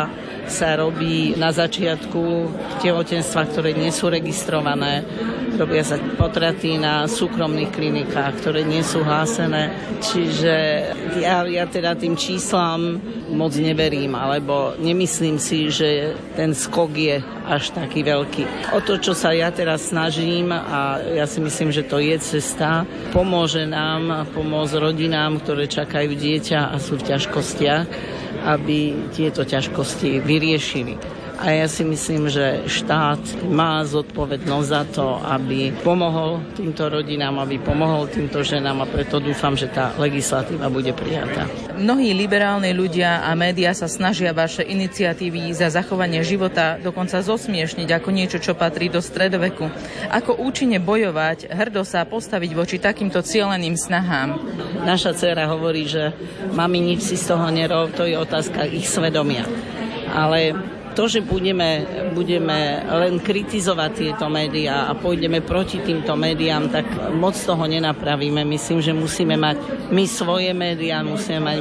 sa 0.50 0.76
robí 0.76 1.38
na 1.38 1.54
začiatku 1.54 2.52
tehotenstva, 2.82 3.48
ktoré 3.48 3.72
nie 3.78 3.94
sú 3.94 4.10
registrované. 4.10 5.06
Robia 5.56 5.84
sa 5.84 6.00
potraty 6.18 6.80
na 6.80 7.06
súkromných 7.06 7.72
klinikách, 7.72 8.40
ktoré 8.42 8.64
nie 8.64 8.82
sú 8.82 9.04
hlásené. 9.04 9.72
Čiže 10.00 10.56
ja, 11.20 11.44
ja 11.44 11.66
teda 11.68 11.94
tým 12.00 12.16
číslam 12.16 13.00
moc 13.30 13.54
neverím, 13.60 14.16
alebo 14.16 14.74
nemyslím 14.80 15.38
si, 15.38 15.70
že 15.70 16.16
ten 16.34 16.56
skok 16.56 16.92
je 16.96 17.18
až 17.46 17.76
taký 17.76 18.02
veľký. 18.08 18.74
O 18.74 18.80
to, 18.80 18.98
čo 18.98 19.14
sa 19.14 19.36
ja 19.36 19.52
teraz 19.52 19.92
snažím, 19.92 20.50
a 20.50 21.02
ja 21.04 21.28
si 21.28 21.44
myslím, 21.44 21.70
že 21.70 21.86
to 21.86 22.00
je 22.00 22.16
cesta, 22.18 22.88
pomôže 23.12 23.68
nám, 23.68 24.32
pomôcť 24.32 24.80
rodinám, 24.80 25.44
ktoré 25.44 25.68
čakajú 25.68 26.16
dieťa 26.16 26.72
a 26.72 26.76
sú 26.80 26.98
v 26.98 27.08
ťažkostiach, 27.14 27.86
aby 28.46 28.96
tieto 29.14 29.44
ťažkosti 29.46 30.22
vyriešili. 30.24 31.19
A 31.40 31.56
ja 31.56 31.72
si 31.72 31.88
myslím, 31.88 32.28
že 32.28 32.68
štát 32.68 33.48
má 33.48 33.80
zodpovednosť 33.88 34.68
za 34.68 34.84
to, 34.92 35.24
aby 35.24 35.72
pomohol 35.88 36.44
týmto 36.52 36.92
rodinám, 36.92 37.40
aby 37.40 37.56
pomohol 37.64 38.12
týmto 38.12 38.44
ženám 38.44 38.84
a 38.84 38.92
preto 38.92 39.24
dúfam, 39.24 39.56
že 39.56 39.72
tá 39.72 39.96
legislatíva 39.96 40.68
bude 40.68 40.92
prijatá. 40.92 41.48
Mnohí 41.80 42.12
liberálni 42.12 42.76
ľudia 42.76 43.24
a 43.24 43.32
médiá 43.40 43.72
sa 43.72 43.88
snažia 43.88 44.36
vaše 44.36 44.68
iniciatívy 44.68 45.56
za 45.56 45.72
zachovanie 45.72 46.20
života 46.28 46.76
dokonca 46.76 47.24
zosmiešniť 47.24 47.88
ako 47.88 48.10
niečo, 48.12 48.44
čo 48.44 48.52
patrí 48.52 48.92
do 48.92 49.00
stredoveku. 49.00 49.72
Ako 50.12 50.44
účinne 50.44 50.84
bojovať, 50.84 51.56
hrdo 51.56 51.88
sa 51.88 52.04
postaviť 52.04 52.52
voči 52.52 52.84
takýmto 52.84 53.24
cieľeným 53.24 53.80
snahám? 53.80 54.44
Naša 54.84 55.16
dcera 55.16 55.48
hovorí, 55.48 55.88
že 55.88 56.12
mami 56.52 56.84
nič 56.84 57.08
si 57.08 57.16
z 57.16 57.32
toho 57.32 57.48
nerov, 57.48 57.96
to 57.96 58.04
je 58.04 58.20
otázka 58.20 58.68
ich 58.68 58.92
svedomia. 58.92 59.48
Ale 60.12 60.52
to, 61.00 61.08
že 61.08 61.24
budeme, 61.24 61.88
budeme 62.12 62.84
len 62.84 63.24
kritizovať 63.24 63.92
tieto 63.96 64.28
médiá 64.28 64.92
a 64.92 65.00
pôjdeme 65.00 65.40
proti 65.40 65.80
týmto 65.80 66.12
médiám, 66.20 66.68
tak 66.68 67.16
moc 67.16 67.40
toho 67.40 67.64
nenapravíme. 67.64 68.44
Myslím, 68.44 68.84
že 68.84 68.92
musíme 68.92 69.40
mať 69.40 69.88
my 69.96 70.04
svoje 70.04 70.52
médiá, 70.52 71.00
musíme 71.00 71.40
mať 71.40 71.58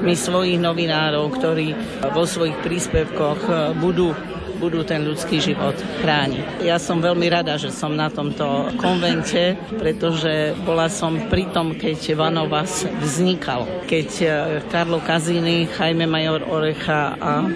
my 0.00 0.14
svojich 0.16 0.56
novinárov, 0.56 1.36
ktorí 1.36 1.76
vo 2.16 2.24
svojich 2.24 2.56
príspevkoch 2.64 3.76
budú 3.76 4.16
budú 4.56 4.82
ten 4.82 5.04
ľudský 5.04 5.38
život 5.38 5.76
chrániť. 6.02 6.64
Ja 6.64 6.80
som 6.80 7.04
veľmi 7.04 7.28
rada, 7.28 7.60
že 7.60 7.70
som 7.70 7.92
na 7.92 8.08
tomto 8.08 8.72
konvente, 8.80 9.54
pretože 9.76 10.56
bola 10.64 10.88
som 10.88 11.28
pri 11.28 11.48
tom, 11.52 11.76
keď 11.76 12.16
Vanovas 12.16 12.88
vznikal. 13.00 13.68
Keď 13.84 14.08
e, 14.24 14.28
Karlo 14.72 14.98
Kazini, 15.04 15.68
Jaime 15.68 16.08
Major 16.08 16.42
Orecha 16.48 17.14
a 17.20 17.44
e, 17.44 17.48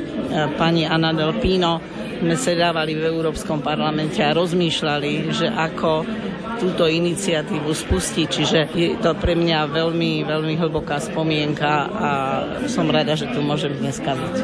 pani 0.60 0.84
Anna 0.84 1.16
Del 1.16 1.34
Pino 1.40 1.80
sme 2.20 2.36
sedávali 2.36 2.92
v 2.92 3.08
Európskom 3.08 3.64
parlamente 3.64 4.20
a 4.20 4.36
rozmýšľali, 4.36 5.32
že 5.32 5.48
ako 5.48 6.04
túto 6.60 6.84
iniciatívu 6.84 7.72
spustiť. 7.72 8.28
Čiže 8.28 8.58
je 8.76 9.00
to 9.00 9.16
pre 9.16 9.32
mňa 9.32 9.72
veľmi, 9.72 10.28
veľmi 10.28 10.54
hlboká 10.60 11.00
spomienka 11.00 11.72
a 11.88 12.10
som 12.68 12.84
rada, 12.92 13.16
že 13.16 13.32
tu 13.32 13.40
môžem 13.40 13.72
dneska 13.80 14.12
byť. 14.12 14.34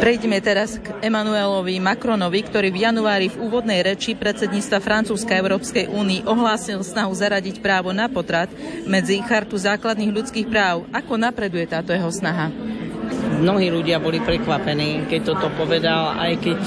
Prejdeme 0.00 0.40
teraz 0.40 0.80
k 0.80 0.96
Emanuelovi 1.04 1.76
Macronovi, 1.76 2.40
ktorý 2.48 2.72
v 2.72 2.88
januári 2.88 3.28
v 3.28 3.44
úvodnej 3.44 3.84
reči 3.84 4.16
predsedníctva 4.16 4.80
Francúzska 4.80 5.36
Európskej 5.36 5.92
únii 5.92 6.24
ohlásil 6.24 6.80
snahu 6.80 7.12
zaradiť 7.12 7.60
právo 7.60 7.92
na 7.92 8.08
potrat 8.08 8.48
medzi 8.88 9.20
chartu 9.20 9.60
základných 9.60 10.10
ľudských 10.10 10.48
práv. 10.48 10.88
Ako 10.90 11.20
napreduje 11.20 11.68
táto 11.68 11.92
jeho 11.92 12.08
snaha? 12.08 12.48
mnohí 13.42 13.74
ľudia 13.74 13.98
boli 13.98 14.22
prekvapení, 14.22 15.10
keď 15.10 15.34
toto 15.34 15.50
povedal, 15.58 16.14
aj 16.14 16.32
keď, 16.38 16.60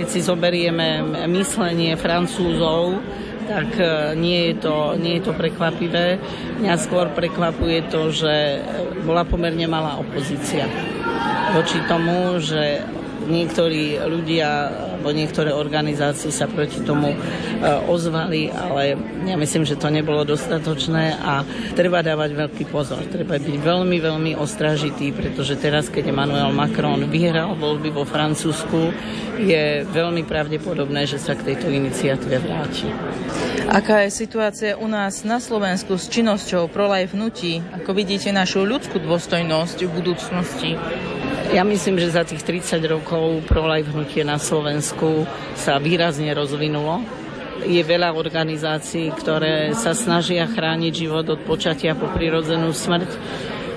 keď 0.00 0.06
si 0.08 0.20
zoberieme 0.24 1.04
myslenie 1.28 1.92
Francúzov, 2.00 2.96
tak 3.50 3.70
e, 3.74 4.14
nie 4.14 4.54
je 4.54 4.54
to, 4.62 4.94
nie 4.94 5.18
je 5.18 5.22
to 5.26 5.32
prekvapivé. 5.34 6.22
Mňa 6.62 6.74
skôr 6.78 7.10
prekvapuje 7.10 7.90
to, 7.90 8.14
že 8.14 8.62
bola 9.02 9.26
pomerne 9.26 9.66
malá 9.66 9.98
opozícia 9.98 10.70
voči 11.50 11.82
tomu, 11.90 12.38
že 12.38 12.86
niektorí 13.28 14.00
ľudia 14.00 14.48
alebo 15.00 15.16
niektoré 15.16 15.56
organizácie 15.56 16.28
sa 16.28 16.44
proti 16.44 16.84
tomu 16.84 17.16
e, 17.16 17.18
ozvali, 17.88 18.52
ale 18.52 19.00
ja 19.24 19.36
myslím, 19.40 19.64
že 19.64 19.80
to 19.80 19.88
nebolo 19.88 20.28
dostatočné 20.28 21.16
a 21.16 21.40
treba 21.72 22.04
dávať 22.04 22.36
veľký 22.36 22.68
pozor. 22.68 23.00
Treba 23.08 23.40
byť 23.40 23.56
veľmi, 23.64 23.96
veľmi 23.96 24.32
ostražitý, 24.36 25.16
pretože 25.16 25.56
teraz, 25.56 25.88
keď 25.88 26.12
Emmanuel 26.12 26.52
Macron 26.52 27.08
vyhral 27.08 27.56
voľby 27.56 27.88
vo 27.88 28.04
Francúzsku, 28.04 28.92
je 29.40 29.88
veľmi 29.88 30.28
pravdepodobné, 30.28 31.08
že 31.08 31.16
sa 31.16 31.32
k 31.32 31.52
tejto 31.52 31.72
iniciatíve 31.72 32.36
vráti. 32.44 32.92
Aká 33.72 34.04
je 34.04 34.12
situácia 34.12 34.76
u 34.76 34.84
nás 34.84 35.24
na 35.24 35.40
Slovensku 35.40 35.96
s 35.96 36.12
činnosťou 36.12 36.68
ProLife 36.68 37.16
hnutí? 37.16 37.64
Ako 37.72 37.96
vidíte 37.96 38.34
našu 38.36 38.68
ľudskú 38.68 39.00
dôstojnosť 39.00 39.88
v 39.88 39.90
budúcnosti? 39.96 40.70
Ja 41.50 41.66
myslím, 41.66 41.98
že 41.98 42.14
za 42.14 42.22
tých 42.22 42.46
30 42.46 42.78
rokov 42.86 43.42
pro-life 43.50 43.90
hnutie 43.90 44.22
na 44.22 44.38
Slovensku 44.38 45.26
sa 45.58 45.82
výrazne 45.82 46.30
rozvinulo. 46.30 47.02
Je 47.66 47.82
veľa 47.82 48.14
organizácií, 48.14 49.10
ktoré 49.18 49.74
sa 49.74 49.90
snažia 49.90 50.46
chrániť 50.46 50.92
život 50.94 51.26
od 51.26 51.42
počatia 51.42 51.98
po 51.98 52.06
prirodzenú 52.06 52.70
smrť. 52.70 53.10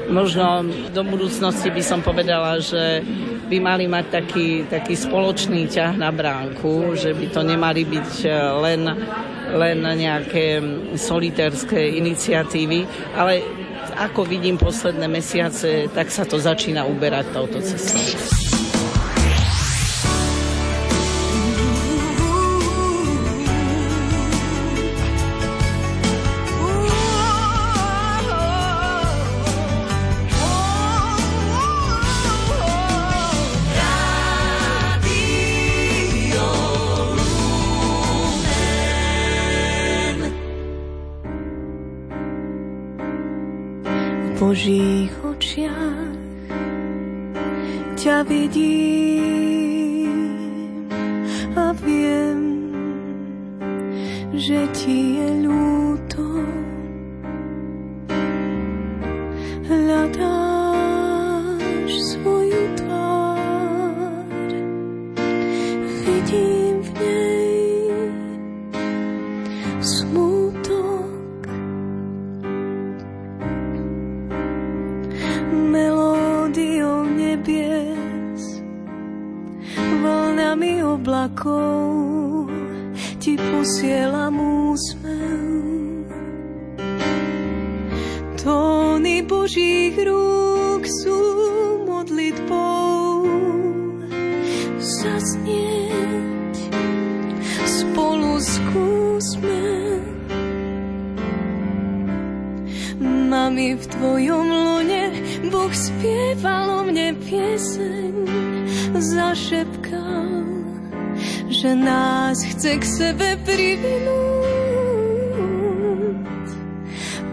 Možno 0.05 0.69
do 0.93 1.01
budúcnosti 1.01 1.73
by 1.73 1.81
som 1.81 2.05
povedala, 2.05 2.61
že 2.61 3.01
by 3.49 3.57
mali 3.57 3.89
mať 3.89 4.05
taký, 4.21 4.69
taký 4.69 4.93
spoločný 4.93 5.65
ťah 5.65 5.97
na 5.97 6.13
bránku, 6.13 6.93
že 6.93 7.17
by 7.17 7.25
to 7.33 7.41
nemali 7.41 7.89
byť 7.89 8.11
len, 8.61 8.81
len 9.49 9.77
nejaké 9.81 10.61
solitérske 10.93 11.81
iniciatívy, 11.97 12.85
ale 13.17 13.62
ako 13.93 14.25
vidím 14.25 14.57
posledné 14.57 15.07
mesiace, 15.07 15.87
tak 15.93 16.09
sa 16.09 16.25
to 16.25 16.41
začína 16.41 16.85
uberať 16.89 17.31
touto 17.31 17.61
cestou. 17.61 18.42
Božích 44.53 45.09
očiach 45.25 46.13
ťa 47.97 48.21
vidím 48.21 50.13
a 51.57 51.73
viem, 51.73 52.69
že 54.37 54.69
ti 54.77 55.17
je 55.17 55.49
ľúto. 55.49 55.72
Oblakov 81.43 82.47
ti 83.19 83.35
posielam 83.35 84.35
úsmev. 84.71 86.07
Tóny 88.39 89.23
Božích 89.23 89.95
rúk 89.95 90.83
sú 90.83 91.19
modlitbou 91.87 93.27
zaznieť 94.79 96.55
spolu 97.63 98.39
skúsme. 98.39 99.63
Mami, 103.03 103.75
v 103.79 103.85
tvojom 103.87 104.47
lone 104.47 105.03
Boh 105.51 105.71
spieval 105.71 106.67
o 106.71 106.81
mne 106.87 107.15
pieseň, 107.23 108.13
zašepkal 108.99 109.72
že 111.63 111.79
nás 111.79 112.43
chce 112.43 112.75
k 112.75 112.83
sebe 112.83 113.39
privinúť. 113.47 114.03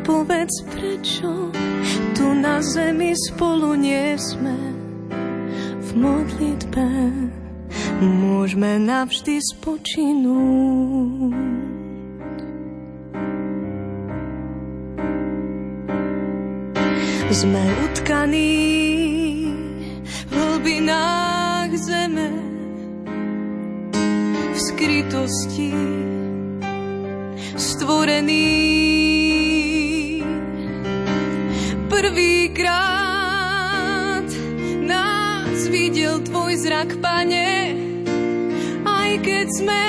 Povedz, 0.07 0.55
prečo 0.71 1.51
tu 2.14 2.31
na 2.38 2.62
zemi 2.62 3.11
spolu 3.11 3.75
nie 3.75 4.14
sme 4.14 4.55
v 5.83 5.88
modlitbe. 5.99 7.11
Môžeme 7.99 8.79
navždy 8.79 9.43
spočinúť. 9.43 11.35
Sme 17.35 17.62
utkaní 17.83 18.62
v 20.07 20.33
hlbinách 20.38 21.75
zeme, 21.75 22.49
skrytosti 24.81 25.77
stvorený. 27.53 28.49
Prvýkrát 31.93 33.05
nás 34.81 35.69
videl 35.69 36.25
tvoj 36.25 36.57
zrak, 36.64 36.97
pane, 36.97 37.77
aj 38.88 39.21
keď 39.21 39.47
sme 39.53 39.85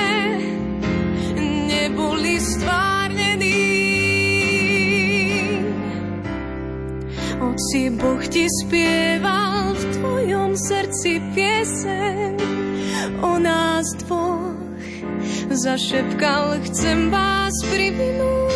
neboli 1.72 2.36
stvárnení. 2.36 3.64
Oci 7.40 7.88
Boh 7.96 8.20
ti 8.28 8.44
spieval 8.44 9.72
v 9.72 9.84
tvojom 9.96 10.52
srdci 10.52 11.16
pieseň 11.32 12.36
o 13.24 13.40
nás 13.40 13.88
dvoch 14.04 14.61
zašepkal, 15.52 16.64
chcem 16.64 17.12
vás 17.12 17.52
privinúť. 17.68 18.54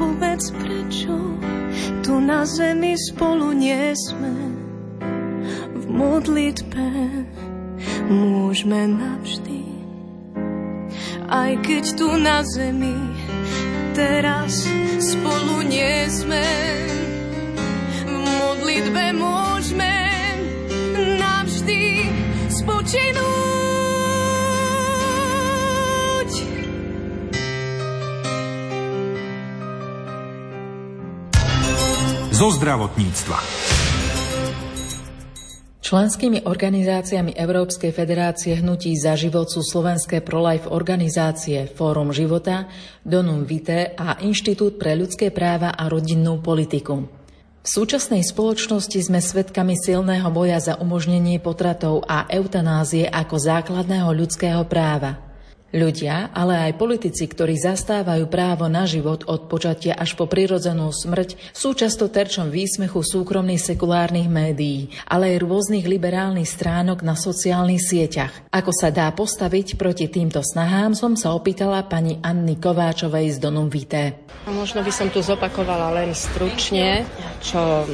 Povedz, 0.00 0.50
prečo 0.56 1.14
tu 2.00 2.16
na 2.18 2.48
zemi 2.48 2.96
spolu 2.96 3.52
nie 3.52 3.92
sme. 3.92 4.32
V 5.76 5.84
modlitbe 5.84 6.86
môžeme 8.08 8.88
navždy. 8.88 9.62
Aj 11.30 11.52
keď 11.62 11.84
tu 11.94 12.08
na 12.16 12.42
zemi 12.42 12.96
teraz 13.92 14.64
spolu 14.98 15.62
nie 15.68 16.08
sme. 16.08 16.46
V 18.08 18.14
modlitbe 18.16 19.14
môžeme 19.14 19.49
Zo 32.40 32.56
zdravotníctva. 32.56 33.36
Členskými 35.84 36.48
organizáciami 36.48 37.36
Európskej 37.36 37.92
federácie 37.92 38.56
hnutí 38.56 38.96
za 38.96 39.12
život 39.12 39.52
sú 39.52 39.60
slovenské 39.60 40.24
pro-life 40.24 40.64
organizácie 40.64 41.68
Fórum 41.68 42.16
života, 42.16 42.64
Donum 43.04 43.44
Vitae 43.44 43.92
a 43.92 44.16
Inštitút 44.24 44.80
pre 44.80 44.96
ľudské 44.96 45.28
práva 45.28 45.76
a 45.76 45.84
rodinnú 45.92 46.40
politiku. 46.40 47.12
V 47.60 47.68
súčasnej 47.68 48.24
spoločnosti 48.24 48.96
sme 49.04 49.20
svedkami 49.20 49.76
silného 49.76 50.32
boja 50.32 50.64
za 50.64 50.80
umožnenie 50.80 51.44
potratov 51.44 52.08
a 52.08 52.24
eutanázie 52.24 53.04
ako 53.04 53.36
základného 53.36 54.08
ľudského 54.16 54.64
práva. 54.64 55.29
Ľudia, 55.70 56.34
ale 56.34 56.66
aj 56.66 56.82
politici, 56.82 57.30
ktorí 57.30 57.54
zastávajú 57.54 58.26
právo 58.26 58.66
na 58.66 58.90
život 58.90 59.22
od 59.30 59.46
počatia 59.46 59.94
až 59.94 60.18
po 60.18 60.26
prirodzenú 60.26 60.90
smrť, 60.90 61.38
sú 61.54 61.78
často 61.78 62.10
terčom 62.10 62.50
výsmechu 62.50 62.98
súkromných 63.06 63.62
sekulárnych 63.62 64.26
médií, 64.26 64.90
ale 65.06 65.38
aj 65.38 65.46
rôznych 65.46 65.86
liberálnych 65.86 66.50
stránok 66.50 67.06
na 67.06 67.14
sociálnych 67.14 67.86
sieťach. 67.86 68.50
Ako 68.50 68.74
sa 68.74 68.90
dá 68.90 69.06
postaviť 69.14 69.78
proti 69.78 70.10
týmto 70.10 70.42
snahám, 70.42 70.98
som 70.98 71.14
sa 71.14 71.38
opýtala 71.38 71.86
pani 71.86 72.18
Anny 72.18 72.58
Kováčovej 72.58 73.38
z 73.38 73.38
Donum 73.38 73.70
Vité. 73.70 74.26
Možno 74.50 74.82
by 74.82 74.90
som 74.90 75.06
tu 75.06 75.22
zopakovala 75.22 76.02
len 76.02 76.10
stručne, 76.18 77.06
čo 77.38 77.86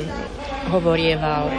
hovorieval 0.70 1.50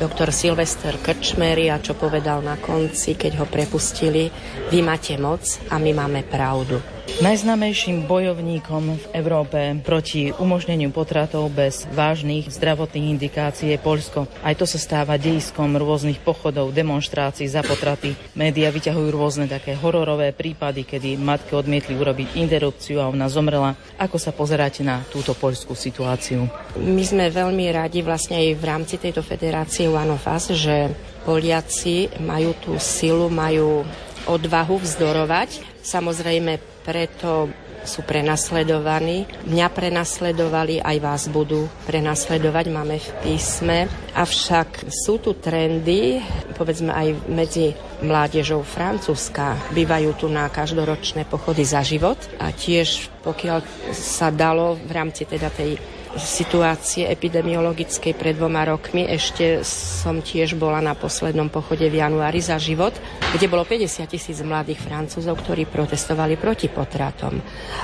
doktor 0.00 0.32
Silvester 0.32 0.98
Krčmery 0.98 1.68
a 1.68 1.78
čo 1.78 1.94
povedal 1.94 2.40
na 2.40 2.56
konci, 2.58 3.14
keď 3.14 3.42
ho 3.42 3.46
prepustili, 3.46 4.32
vy 4.72 4.82
máte 4.82 5.14
moc 5.20 5.44
a 5.70 5.78
my 5.78 5.92
máme 5.92 6.26
pravdu. 6.26 7.01
Najznamejším 7.02 8.06
bojovníkom 8.06 8.94
v 8.94 9.04
Európe 9.18 9.58
proti 9.82 10.30
umožneniu 10.30 10.94
potratov 10.94 11.50
bez 11.50 11.82
vážnych 11.90 12.46
zdravotných 12.46 13.18
indikácií 13.18 13.74
je 13.74 13.78
Poľsko. 13.82 14.30
Aj 14.46 14.54
to 14.54 14.70
sa 14.70 14.78
stáva 14.78 15.18
dejiskom 15.18 15.74
rôznych 15.74 16.22
pochodov, 16.22 16.70
demonstrácií 16.70 17.50
za 17.50 17.66
potraty. 17.66 18.14
Média 18.38 18.70
vyťahujú 18.70 19.08
rôzne 19.10 19.50
také 19.50 19.74
hororové 19.74 20.30
prípady, 20.30 20.86
kedy 20.86 21.18
matke 21.18 21.58
odmietli 21.58 21.98
urobiť 21.98 22.38
interrupciu 22.38 23.02
a 23.02 23.10
ona 23.10 23.26
zomrela. 23.26 23.74
Ako 23.98 24.22
sa 24.22 24.30
pozeráte 24.30 24.86
na 24.86 25.02
túto 25.10 25.34
poľskú 25.34 25.74
situáciu? 25.74 26.46
My 26.78 27.02
sme 27.02 27.34
veľmi 27.34 27.66
radi 27.74 28.06
vlastne 28.06 28.38
aj 28.38 28.48
v 28.54 28.64
rámci 28.66 28.94
tejto 29.02 29.26
federácie 29.26 29.90
One 29.90 30.14
of 30.14 30.22
Us, 30.30 30.54
že 30.54 30.94
Poliaci 31.26 32.14
majú 32.22 32.54
tú 32.62 32.78
silu, 32.78 33.26
majú 33.26 33.82
odvahu 34.26 34.78
vzdorovať. 34.78 35.82
Samozrejme 35.82 36.71
preto 36.82 37.50
sú 37.82 38.06
prenasledovaní. 38.06 39.26
Mňa 39.46 39.66
prenasledovali, 39.74 40.78
aj 40.78 40.96
vás 41.02 41.22
budú 41.26 41.66
prenasledovať, 41.86 42.64
máme 42.70 42.98
v 42.98 43.10
písme. 43.22 43.90
Avšak 44.14 44.86
sú 44.86 45.18
tu 45.18 45.34
trendy, 45.34 46.22
povedzme 46.54 46.94
aj 46.94 47.26
medzi 47.26 47.74
mládežou 48.02 48.62
Francúzska. 48.62 49.58
Bývajú 49.74 50.10
tu 50.14 50.26
na 50.30 50.46
každoročné 50.46 51.26
pochody 51.26 51.66
za 51.66 51.82
život 51.82 52.18
a 52.38 52.54
tiež 52.54 53.10
pokiaľ 53.22 53.62
sa 53.94 54.30
dalo 54.34 54.78
v 54.78 54.90
rámci 54.90 55.26
teda 55.26 55.50
tej 55.50 55.78
situácie 56.16 57.08
epidemiologickej 57.08 58.12
pred 58.12 58.36
dvoma 58.36 58.68
rokmi. 58.68 59.08
Ešte 59.08 59.64
som 59.64 60.20
tiež 60.20 60.56
bola 60.60 60.84
na 60.84 60.92
poslednom 60.92 61.48
pochode 61.48 61.88
v 61.88 62.00
januári 62.00 62.40
za 62.40 62.60
život, 62.60 62.92
kde 63.32 63.46
bolo 63.48 63.64
50 63.64 64.04
tisíc 64.08 64.38
mladých 64.44 64.84
Francúzov, 64.84 65.40
ktorí 65.40 65.64
protestovali 65.68 66.36
proti 66.36 66.68
potratom. 66.68 67.40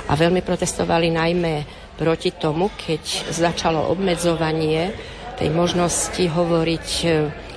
A 0.09 0.13
veľmi 0.13 0.45
protestovali 0.45 1.09
najmä 1.09 1.65
proti 1.97 2.35
tomu, 2.37 2.69
keď 2.73 3.33
začalo 3.33 3.89
obmedzovanie 3.91 4.93
tej 5.39 5.49
možnosti 5.55 6.19
hovoriť 6.19 6.87
e, 7.03 7.07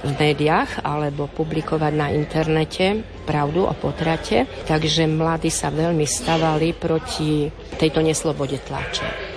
v 0.07 0.13
médiách 0.15 0.87
alebo 0.87 1.27
publikovať 1.27 1.93
na 1.99 2.15
internete 2.15 3.03
pravdu 3.27 3.67
o 3.67 3.75
potrate. 3.75 4.47
Takže 4.67 5.11
mladí 5.11 5.51
sa 5.51 5.75
veľmi 5.75 6.07
stavali 6.07 6.79
proti 6.79 7.51
tejto 7.75 7.99
neslobode 8.03 8.63
tlače. 8.63 9.32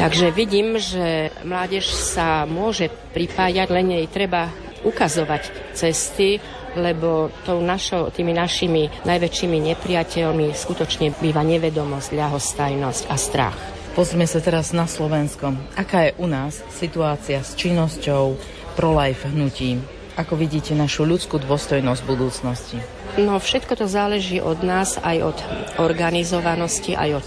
Takže 0.00 0.32
vidím, 0.32 0.80
že 0.80 1.30
mládež 1.44 1.92
sa 1.92 2.48
môže 2.48 2.88
pripájať, 3.12 3.68
len 3.68 3.92
jej 3.92 4.06
treba 4.08 4.48
ukazovať 4.82 5.74
cesty, 5.76 6.42
lebo 6.74 7.28
tou 7.44 7.60
našo, 7.60 8.08
tými 8.08 8.32
našimi 8.32 8.88
najväčšími 9.04 9.58
nepriateľmi 9.72 10.56
skutočne 10.56 11.12
býva 11.20 11.44
nevedomosť, 11.44 12.16
ľahostajnosť 12.16 13.02
a 13.12 13.16
strach. 13.20 13.58
Pozrieme 13.92 14.24
sa 14.24 14.40
teraz 14.40 14.72
na 14.72 14.88
Slovensko. 14.88 15.52
Aká 15.76 16.08
je 16.08 16.16
u 16.16 16.24
nás 16.24 16.64
situácia 16.72 17.44
s 17.44 17.52
činnosťou 17.60 18.40
pro-life 18.72 19.28
hnutím? 19.28 19.84
Ako 20.16 20.36
vidíte 20.36 20.72
našu 20.72 21.04
ľudskú 21.04 21.36
dôstojnosť 21.40 22.00
v 22.00 22.08
budúcnosti? 22.08 22.78
No 23.20 23.36
všetko 23.36 23.84
to 23.84 23.86
záleží 23.88 24.40
od 24.40 24.64
nás, 24.64 24.96
aj 25.04 25.36
od 25.36 25.38
organizovanosti, 25.76 26.96
aj 26.96 27.20
od 27.20 27.26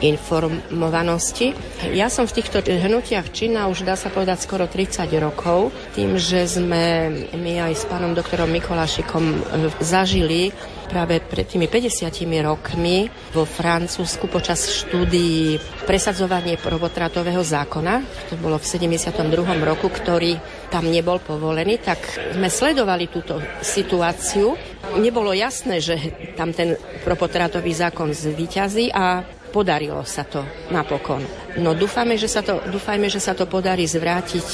informovanosti. 0.00 1.52
Ja 1.92 2.08
som 2.08 2.24
v 2.24 2.40
týchto 2.40 2.64
hnutiach 2.64 3.32
činná 3.32 3.68
už 3.68 3.84
dá 3.84 3.94
sa 3.96 4.08
povedať 4.08 4.44
skoro 4.44 4.64
30 4.64 5.06
rokov, 5.20 5.72
tým, 5.92 6.16
že 6.16 6.48
sme 6.48 7.08
my 7.36 7.70
aj 7.70 7.72
s 7.76 7.84
pánom 7.84 8.16
doktorom 8.16 8.48
Mikolášikom 8.48 9.44
zažili 9.80 10.52
práve 10.90 11.22
pred 11.22 11.46
tými 11.46 11.70
50 11.70 12.10
rokmi 12.42 13.06
vo 13.30 13.46
Francúzsku 13.46 14.26
počas 14.26 14.66
štúdií 14.66 15.62
presadzovanie 15.86 16.58
prvotratového 16.58 17.46
zákona, 17.46 18.02
to 18.26 18.34
bolo 18.42 18.58
v 18.58 18.66
72. 18.66 19.14
roku, 19.62 19.86
ktorý 19.86 20.34
tam 20.66 20.90
nebol 20.90 21.22
povolený, 21.22 21.78
tak 21.78 22.02
sme 22.34 22.50
sledovali 22.50 23.06
túto 23.06 23.38
situáciu. 23.62 24.58
Nebolo 24.98 25.30
jasné, 25.30 25.78
že 25.78 25.94
tam 26.34 26.50
ten 26.50 26.74
propotratový 27.06 27.70
zákon 27.70 28.10
zvíťazí 28.10 28.90
a 28.90 29.22
Podarilo 29.50 30.06
sa 30.06 30.22
to 30.22 30.46
napokon. 30.70 31.26
No 31.58 31.74
dúfame, 31.74 32.14
že 32.14 32.30
sa 32.30 32.40
to, 32.40 32.62
dúfajme, 32.70 33.10
že 33.10 33.18
sa 33.18 33.34
to 33.34 33.50
podarí 33.50 33.82
zvrátiť 33.84 34.48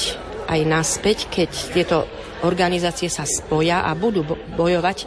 aj 0.49 0.59
naspäť, 0.65 1.17
keď 1.29 1.49
tieto 1.71 1.97
organizácie 2.45 3.09
sa 3.09 3.25
spoja 3.25 3.85
a 3.85 3.93
budú 3.93 4.25
bojovať 4.57 5.05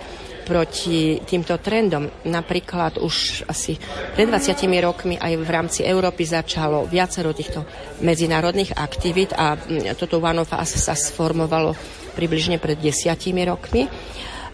proti 0.51 1.23
týmto 1.23 1.63
trendom. 1.63 2.11
Napríklad 2.27 2.99
už 2.99 3.47
asi 3.47 3.79
pred 4.19 4.27
20 4.27 4.59
rokmi 4.83 5.15
aj 5.15 5.33
v 5.39 5.47
rámci 5.47 5.81
Európy 5.87 6.27
začalo 6.27 6.91
viacero 6.91 7.31
týchto 7.31 7.63
medzinárodných 8.03 8.75
aktivít 8.75 9.31
a 9.39 9.55
mm, 9.55 9.95
toto 9.95 10.19
One 10.19 10.43
of 10.43 10.51
Us 10.51 10.75
sa 10.75 10.99
sformovalo 10.99 11.79
približne 12.19 12.59
pred 12.59 12.83
desiatimi 12.83 13.47
rokmi. 13.47 13.87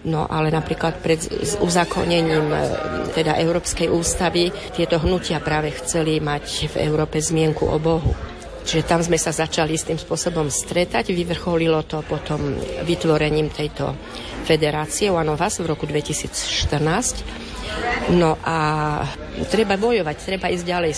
No 0.05 0.29
ale 0.29 0.53
napríklad 0.53 1.01
pred 1.01 1.19
uzakonením 1.59 2.47
e, 2.53 2.59
teda 3.17 3.41
Európskej 3.41 3.89
ústavy 3.89 4.53
tieto 4.77 5.01
hnutia 5.01 5.41
práve 5.41 5.73
chceli 5.81 6.21
mať 6.21 6.77
v 6.77 6.85
Európe 6.85 7.17
zmienku 7.17 7.65
o 7.65 7.79
Bohu. 7.81 8.13
Čiže 8.67 8.83
tam 8.83 8.99
sme 8.99 9.15
sa 9.15 9.31
začali 9.31 9.79
s 9.79 9.87
tým 9.87 9.95
spôsobom 9.95 10.51
stretať. 10.51 11.15
Vyvrcholilo 11.15 11.87
to 11.87 12.03
potom 12.03 12.59
vytvorením 12.83 13.47
tejto 13.49 13.95
federácie 14.43 15.07
Us 15.11 15.55
v 15.63 15.67
roku 15.71 15.87
2014 15.87 17.46
No 18.07 18.39
a 18.47 19.03
treba 19.51 19.75
bojovať, 19.75 20.17
treba 20.23 20.47
ísť 20.47 20.63
ďalej, 20.63 20.93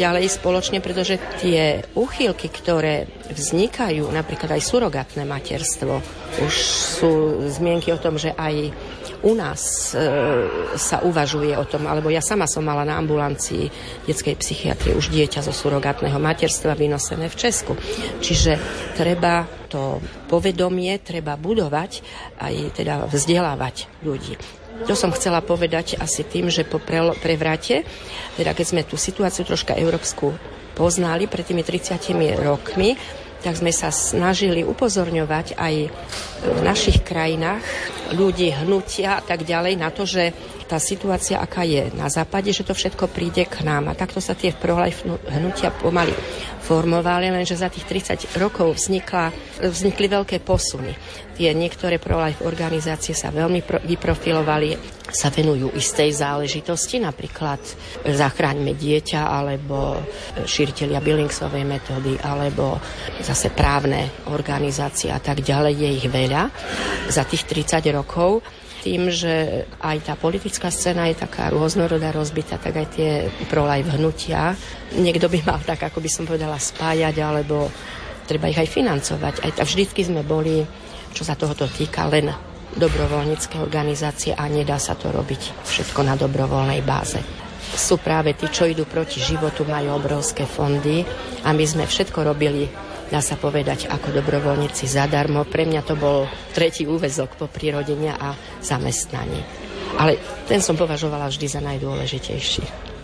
ďalej 0.00 0.24
spoločne, 0.32 0.80
pretože 0.80 1.20
tie 1.36 1.84
úchylky, 1.92 2.48
ktoré 2.48 3.04
vznikajú, 3.28 4.08
napríklad 4.08 4.56
aj 4.56 4.64
surogátne 4.64 5.28
materstvo, 5.28 6.00
už 6.40 6.54
sú 6.96 7.12
zmienky 7.52 7.92
o 7.92 8.00
tom, 8.00 8.16
že 8.16 8.32
aj 8.32 8.72
u 9.24 9.32
nás 9.36 9.92
e, 9.92 10.00
sa 10.80 11.04
uvažuje 11.04 11.52
o 11.52 11.68
tom, 11.68 11.84
alebo 11.84 12.08
ja 12.08 12.24
sama 12.24 12.48
som 12.48 12.64
mala 12.64 12.88
na 12.88 12.96
ambulancii 12.96 13.68
detskej 14.08 14.36
psychiatrie 14.40 14.96
už 14.96 15.12
dieťa 15.12 15.44
zo 15.44 15.52
surogátneho 15.52 16.16
materstva 16.16 16.72
vynosené 16.72 17.28
v 17.28 17.38
Česku. 17.44 17.76
Čiže 18.24 18.56
treba 18.96 19.44
to 19.68 20.00
povedomie, 20.32 20.96
treba 21.04 21.36
budovať 21.36 22.00
aj 22.40 22.54
teda 22.72 23.04
vzdelávať 23.04 24.04
ľudí. 24.04 24.63
To 24.82 24.94
som 24.98 25.14
chcela 25.14 25.38
povedať 25.38 25.94
asi 26.02 26.26
tým, 26.26 26.50
že 26.50 26.66
po 26.66 26.82
prevrate, 26.82 27.86
teda 28.34 28.50
keď 28.50 28.66
sme 28.66 28.82
tú 28.82 28.98
situáciu 28.98 29.46
troška 29.46 29.78
európsku 29.78 30.34
poznali 30.74 31.30
pred 31.30 31.46
tými 31.46 31.62
30 31.62 32.42
rokmi, 32.42 32.98
tak 33.44 33.60
sme 33.60 33.70
sa 33.70 33.92
snažili 33.92 34.64
upozorňovať 34.64 35.60
aj 35.60 35.74
v 36.48 36.60
našich 36.64 37.04
krajinách 37.04 37.60
ľudí, 38.16 38.48
hnutia 38.50 39.20
a 39.20 39.22
tak 39.22 39.44
ďalej 39.44 39.76
na 39.76 39.92
to, 39.92 40.08
že 40.08 40.32
tá 40.64 40.80
situácia, 40.80 41.38
aká 41.38 41.62
je 41.62 41.92
na 41.92 42.08
západe, 42.08 42.50
že 42.50 42.64
to 42.64 42.72
všetko 42.72 43.12
príde 43.12 43.44
k 43.44 43.62
nám. 43.62 43.92
A 43.92 43.98
takto 43.98 44.18
sa 44.18 44.32
tie 44.32 44.50
pro-life 44.50 45.04
hnutia 45.06 45.70
pomaly 45.70 46.16
formovali, 46.64 47.28
lenže 47.28 47.60
za 47.60 47.68
tých 47.68 47.84
30 48.16 48.40
rokov 48.40 48.80
vznikla, 48.80 49.28
vznikli 49.60 50.08
veľké 50.08 50.40
posuny. 50.40 50.96
Tie 51.36 51.52
niektoré 51.52 52.00
pro-life 52.00 52.40
organizácie 52.46 53.12
sa 53.12 53.28
veľmi 53.28 53.60
pro, 53.60 53.78
vyprofilovali, 53.84 54.72
sa 55.12 55.28
venujú 55.28 55.76
istej 55.76 56.10
záležitosti, 56.24 57.04
napríklad 57.04 57.60
Zachráňme 58.08 58.72
dieťa, 58.72 59.20
alebo 59.28 60.00
šíriteľia 60.48 61.04
Billingsovej 61.04 61.68
metódy, 61.68 62.16
alebo 62.24 62.80
zase 63.20 63.52
právne 63.52 64.24
organizácie 64.32 65.12
a 65.12 65.20
tak 65.20 65.44
ďalej. 65.44 65.74
Je 65.76 65.90
ich 66.00 66.06
veľa 66.08 66.48
za 67.12 67.28
tých 67.28 67.44
30 67.44 67.84
rokov 67.92 68.40
tým, 68.84 69.08
že 69.08 69.64
aj 69.80 70.12
tá 70.12 70.14
politická 70.14 70.68
scéna 70.68 71.08
je 71.08 71.16
taká 71.16 71.48
rôznorodá, 71.48 72.12
rozbitá, 72.12 72.60
tak 72.60 72.76
aj 72.76 72.86
tie 72.92 73.10
pro-life 73.48 73.88
hnutia. 73.96 74.52
Niekto 74.92 75.32
by 75.32 75.40
mal 75.48 75.60
tak, 75.64 75.88
ako 75.88 76.04
by 76.04 76.10
som 76.12 76.28
povedala, 76.28 76.60
spájať, 76.60 77.16
alebo 77.24 77.72
treba 78.28 78.52
ich 78.52 78.60
aj 78.60 78.68
financovať. 78.68 79.34
Aj 79.40 79.64
vždycky 79.64 80.04
sme 80.04 80.20
boli, 80.20 80.60
čo 81.16 81.24
sa 81.24 81.32
tohoto 81.32 81.64
týka, 81.64 82.04
len 82.12 82.28
dobrovoľnícke 82.76 83.56
organizácie 83.56 84.36
a 84.36 84.44
nedá 84.52 84.76
sa 84.76 84.92
to 84.92 85.08
robiť 85.08 85.64
všetko 85.64 86.00
na 86.04 86.20
dobrovoľnej 86.20 86.84
báze 86.84 87.44
sú 87.74 87.98
práve 87.98 88.38
tí, 88.38 88.46
čo 88.46 88.70
idú 88.70 88.86
proti 88.86 89.18
životu, 89.18 89.66
majú 89.66 89.98
obrovské 89.98 90.46
fondy 90.46 91.02
a 91.42 91.50
my 91.50 91.64
sme 91.66 91.84
všetko 91.88 92.22
robili 92.22 92.70
dá 93.08 93.20
sa 93.24 93.36
povedať, 93.40 93.88
ako 93.88 94.14
dobrovoľníci 94.20 94.86
zadarmo. 94.86 95.44
Pre 95.48 95.64
mňa 95.66 95.82
to 95.84 95.94
bol 95.96 96.28
tretí 96.52 96.84
úvezok 96.88 97.36
po 97.36 97.46
prirodenia 97.48 98.16
a 98.16 98.36
zamestnaní. 98.60 99.40
Ale 99.98 100.18
ten 100.48 100.58
som 100.60 100.74
považovala 100.74 101.30
vždy 101.30 101.46
za 101.46 101.60
najdôležitejší. 101.62 102.94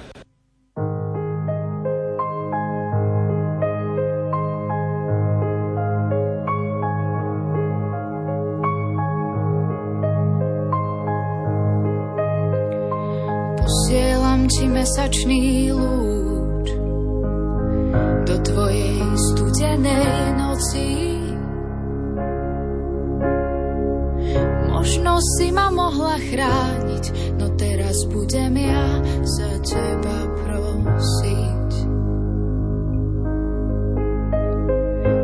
Mesačný 14.71 15.77
lúč 15.77 16.20
studenej 19.81 20.37
noci. 20.37 20.89
Možno 24.69 25.17
si 25.37 25.49
ma 25.53 25.73
mohla 25.73 26.21
chrániť, 26.21 27.05
no 27.41 27.49
teraz 27.57 27.97
budem 28.13 28.61
ja 28.61 29.01
za 29.25 29.51
teba 29.65 30.19
prosiť. 30.45 31.73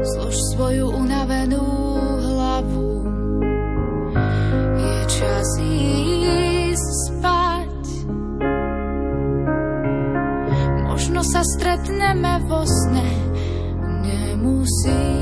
Zlož 0.06 0.36
svoju 0.56 0.86
unavenú 0.88 1.66
hlavu, 2.20 2.92
je 4.76 4.98
čas 5.08 5.48
ísť 5.60 6.88
spať. 7.12 7.80
Možno 10.88 11.20
sa 11.20 11.44
stretneme 11.44 12.40
vo 12.48 12.64
sne, 12.64 13.15
see. 14.66 15.15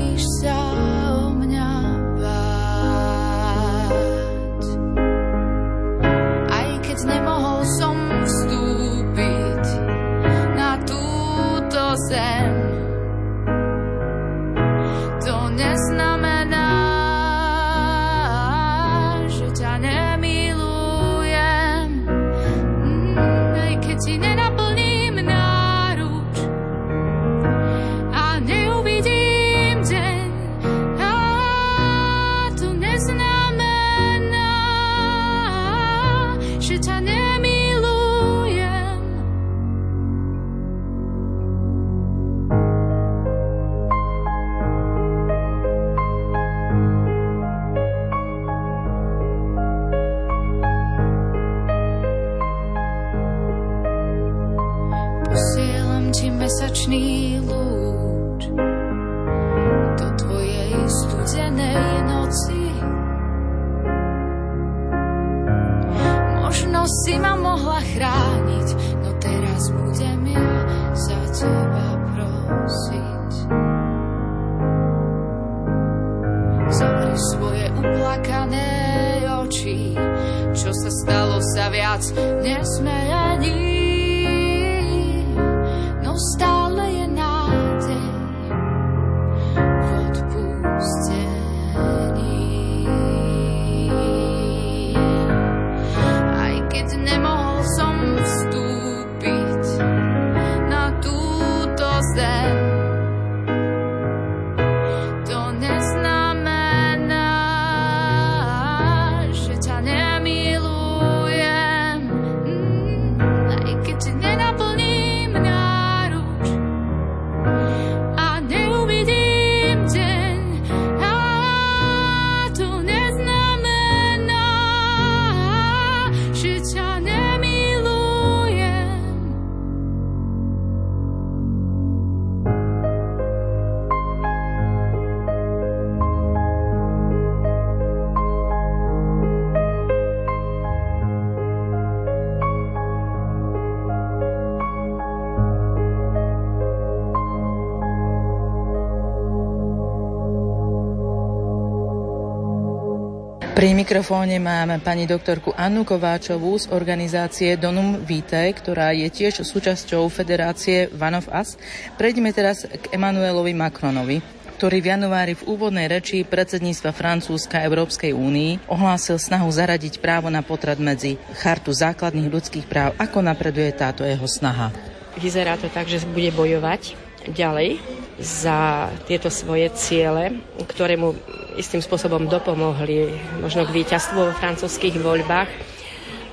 Pri 153.65 153.73
mikrofóne 153.73 154.37
máme 154.37 154.77
pani 154.77 155.09
doktorku 155.09 155.49
Annu 155.57 155.89
Kováčovú 155.89 156.53
z 156.53 156.69
organizácie 156.69 157.57
Donum 157.57 157.97
Vitae, 157.97 158.53
ktorá 158.53 158.93
je 158.93 159.09
tiež 159.09 159.41
súčasťou 159.41 160.05
federácie 160.05 160.93
One 160.93 161.17
of 161.17 161.25
Us. 161.33 161.57
Prejdeme 161.97 162.29
teraz 162.29 162.69
k 162.69 162.93
Emanuelovi 162.93 163.57
Macronovi 163.57 164.21
ktorý 164.61 164.85
v 164.85 164.89
januári 164.93 165.33
v 165.33 165.49
úvodnej 165.49 165.89
reči 165.89 166.21
predsedníctva 166.21 166.93
Francúzska 166.93 167.65
Európskej 167.65 168.13
únii 168.13 168.69
ohlásil 168.69 169.17
snahu 169.17 169.49
zaradiť 169.49 169.97
právo 169.97 170.29
na 170.29 170.45
potrat 170.45 170.77
medzi 170.77 171.17
chartu 171.41 171.73
základných 171.73 172.29
ľudských 172.29 172.69
práv. 172.69 172.93
Ako 173.01 173.25
napreduje 173.25 173.73
táto 173.73 174.05
jeho 174.05 174.29
snaha? 174.29 174.69
Vyzerá 175.17 175.57
to 175.57 175.73
tak, 175.73 175.89
že 175.89 176.05
bude 176.05 176.29
bojovať 176.37 176.93
ďalej 177.33 177.81
za 178.21 178.93
tieto 179.09 179.33
svoje 179.33 179.73
ciele, 179.75 180.39
ktoré 180.69 180.95
mu 180.95 181.17
istým 181.55 181.81
spôsobom 181.81 182.27
dopomohli 182.27 183.15
možno 183.39 183.63
k 183.67 183.75
víťazstvu 183.75 184.19
vo 184.19 184.33
francúzských 184.35 184.99
voľbách. 184.99 185.49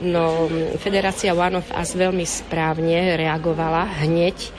No, 0.03 0.51
Federácia 0.83 1.31
One 1.31 1.63
of 1.63 1.71
Us 1.71 1.95
veľmi 1.95 2.27
správne 2.27 3.15
reagovala 3.15 3.87
hneď 4.03 4.51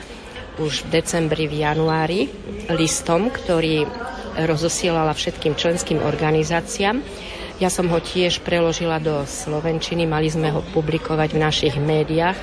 už 0.56 0.88
v 0.88 1.04
decembri, 1.04 1.46
v 1.52 1.68
januári 1.68 2.22
listom, 2.72 3.28
ktorý 3.28 3.84
rozosielala 4.48 5.12
všetkým 5.12 5.54
členským 5.60 6.00
organizáciám 6.00 7.04
ja 7.64 7.72
som 7.72 7.88
ho 7.88 7.96
tiež 8.04 8.44
preložila 8.44 9.00
do 9.00 9.24
Slovenčiny, 9.24 10.04
mali 10.04 10.28
sme 10.28 10.52
ho 10.52 10.60
publikovať 10.76 11.32
v 11.32 11.40
našich 11.40 11.76
médiách. 11.80 12.36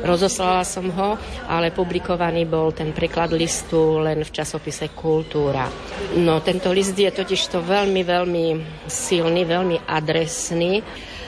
Rozoslala 0.00 0.64
som 0.64 0.88
ho, 0.88 1.20
ale 1.44 1.76
publikovaný 1.76 2.48
bol 2.48 2.72
ten 2.72 2.96
preklad 2.96 3.36
listu 3.36 4.00
len 4.00 4.24
v 4.24 4.32
časopise 4.32 4.88
Kultúra. 4.96 5.68
No 6.16 6.40
tento 6.40 6.72
list 6.72 6.96
je 6.96 7.12
totiž 7.12 7.52
to 7.52 7.60
veľmi, 7.60 8.00
veľmi 8.00 8.44
silný, 8.88 9.44
veľmi 9.44 9.84
adresný. 9.84 10.80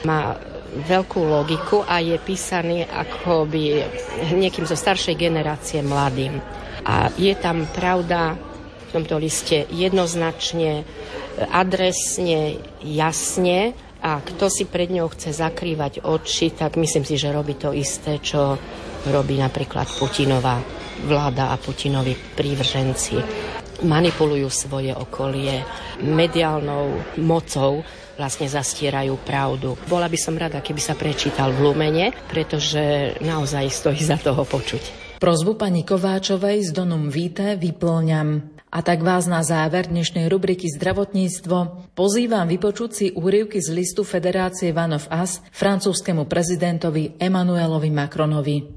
Má 0.09 0.33
veľkú 0.89 1.21
logiku 1.21 1.85
a 1.85 2.01
je 2.01 2.17
písaný 2.17 2.81
ako 2.81 3.45
by 3.45 3.85
niekým 4.33 4.65
zo 4.65 4.73
staršej 4.73 5.21
generácie 5.21 5.85
mladým. 5.85 6.41
A 6.81 7.13
je 7.13 7.37
tam 7.37 7.69
pravda 7.69 8.33
v 8.89 8.89
tomto 8.89 9.21
liste 9.21 9.69
jednoznačne 9.69 10.81
adresne, 11.39 12.59
jasne 12.83 13.75
a 14.05 14.21
kto 14.21 14.47
si 14.47 14.69
pred 14.69 14.93
ňou 14.93 15.09
chce 15.11 15.33
zakrývať 15.33 16.05
oči, 16.05 16.53
tak 16.53 16.77
myslím 16.77 17.03
si, 17.03 17.17
že 17.17 17.33
robí 17.33 17.57
to 17.57 17.73
isté, 17.73 18.21
čo 18.21 18.55
robí 19.09 19.37
napríklad 19.37 19.89
Putinová 19.97 20.61
vláda 21.03 21.51
a 21.51 21.59
Putinovi 21.59 22.15
prívrženci. 22.15 23.15
Manipulujú 23.83 24.47
svoje 24.47 24.95
okolie 24.95 25.59
mediálnou 25.99 27.19
mocou, 27.19 27.83
vlastne 28.15 28.47
zastierajú 28.47 29.19
pravdu. 29.27 29.75
Bola 29.91 30.07
by 30.07 30.15
som 30.15 30.39
rada, 30.39 30.63
keby 30.63 30.79
sa 30.79 30.95
prečítal 30.95 31.51
v 31.51 31.67
Lumene, 31.67 32.15
pretože 32.31 33.15
naozaj 33.19 33.67
stojí 33.67 33.99
za 33.99 34.15
toho 34.15 34.47
počuť. 34.47 35.19
Prozbu 35.19 35.59
pani 35.59 35.83
Kováčovej 35.83 36.63
z 36.63 36.71
Donum 36.71 37.11
Víte 37.11 37.59
vyplňam. 37.59 38.54
A 38.75 38.83
tak 38.83 39.07
vás 39.07 39.23
na 39.23 39.39
záver 39.39 39.87
dnešnej 39.87 40.27
rubriky 40.27 40.67
Zdravotníctvo 40.67 41.87
pozývam 41.95 42.43
vypočuť 42.43 42.89
si 42.91 43.05
úrivky 43.15 43.63
z 43.63 43.71
listu 43.71 44.03
Federácie 44.03 44.75
One 44.75 44.99
of 44.99 45.07
Us 45.07 45.39
francúzskému 45.55 46.27
prezidentovi 46.27 47.15
Emmanuelovi 47.15 47.87
Macronovi. 47.87 48.67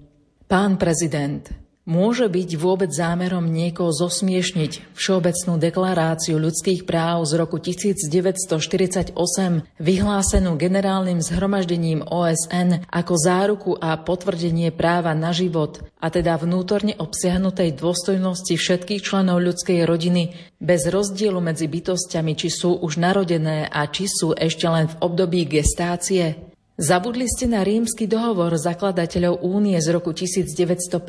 Pán 0.46 0.78
prezident, 0.78 1.50
Môže 1.88 2.28
byť 2.28 2.60
vôbec 2.60 2.92
zámerom 2.92 3.48
niekoho 3.48 3.88
zosmiešniť 3.96 4.92
Všeobecnú 4.92 5.56
deklaráciu 5.56 6.36
ľudských 6.36 6.84
práv 6.84 7.24
z 7.24 7.40
roku 7.40 7.56
1948, 7.56 9.16
vyhlásenú 9.80 10.60
generálnym 10.60 11.24
zhromaždením 11.24 12.04
OSN 12.04 12.84
ako 12.92 13.14
záruku 13.16 13.72
a 13.80 13.96
potvrdenie 13.96 14.68
práva 14.68 15.16
na 15.16 15.32
život, 15.32 15.80
a 15.96 16.12
teda 16.12 16.36
vnútorne 16.36 16.92
obsiahnutej 16.92 17.80
dôstojnosti 17.80 18.52
všetkých 18.52 19.00
členov 19.00 19.40
ľudskej 19.40 19.88
rodiny 19.88 20.36
bez 20.60 20.84
rozdielu 20.92 21.40
medzi 21.40 21.72
bytostiami, 21.72 22.36
či 22.36 22.52
sú 22.52 22.84
už 22.84 23.00
narodené 23.00 23.64
a 23.64 23.88
či 23.88 24.04
sú 24.04 24.36
ešte 24.36 24.68
len 24.68 24.92
v 24.92 24.98
období 25.00 25.48
gestácie? 25.48 26.47
Zabudli 26.78 27.26
ste 27.26 27.50
na 27.50 27.66
rímsky 27.66 28.06
dohovor 28.06 28.54
zakladateľov 28.54 29.42
únie 29.42 29.74
z 29.82 29.90
roku 29.90 30.14
1950, 30.14 31.02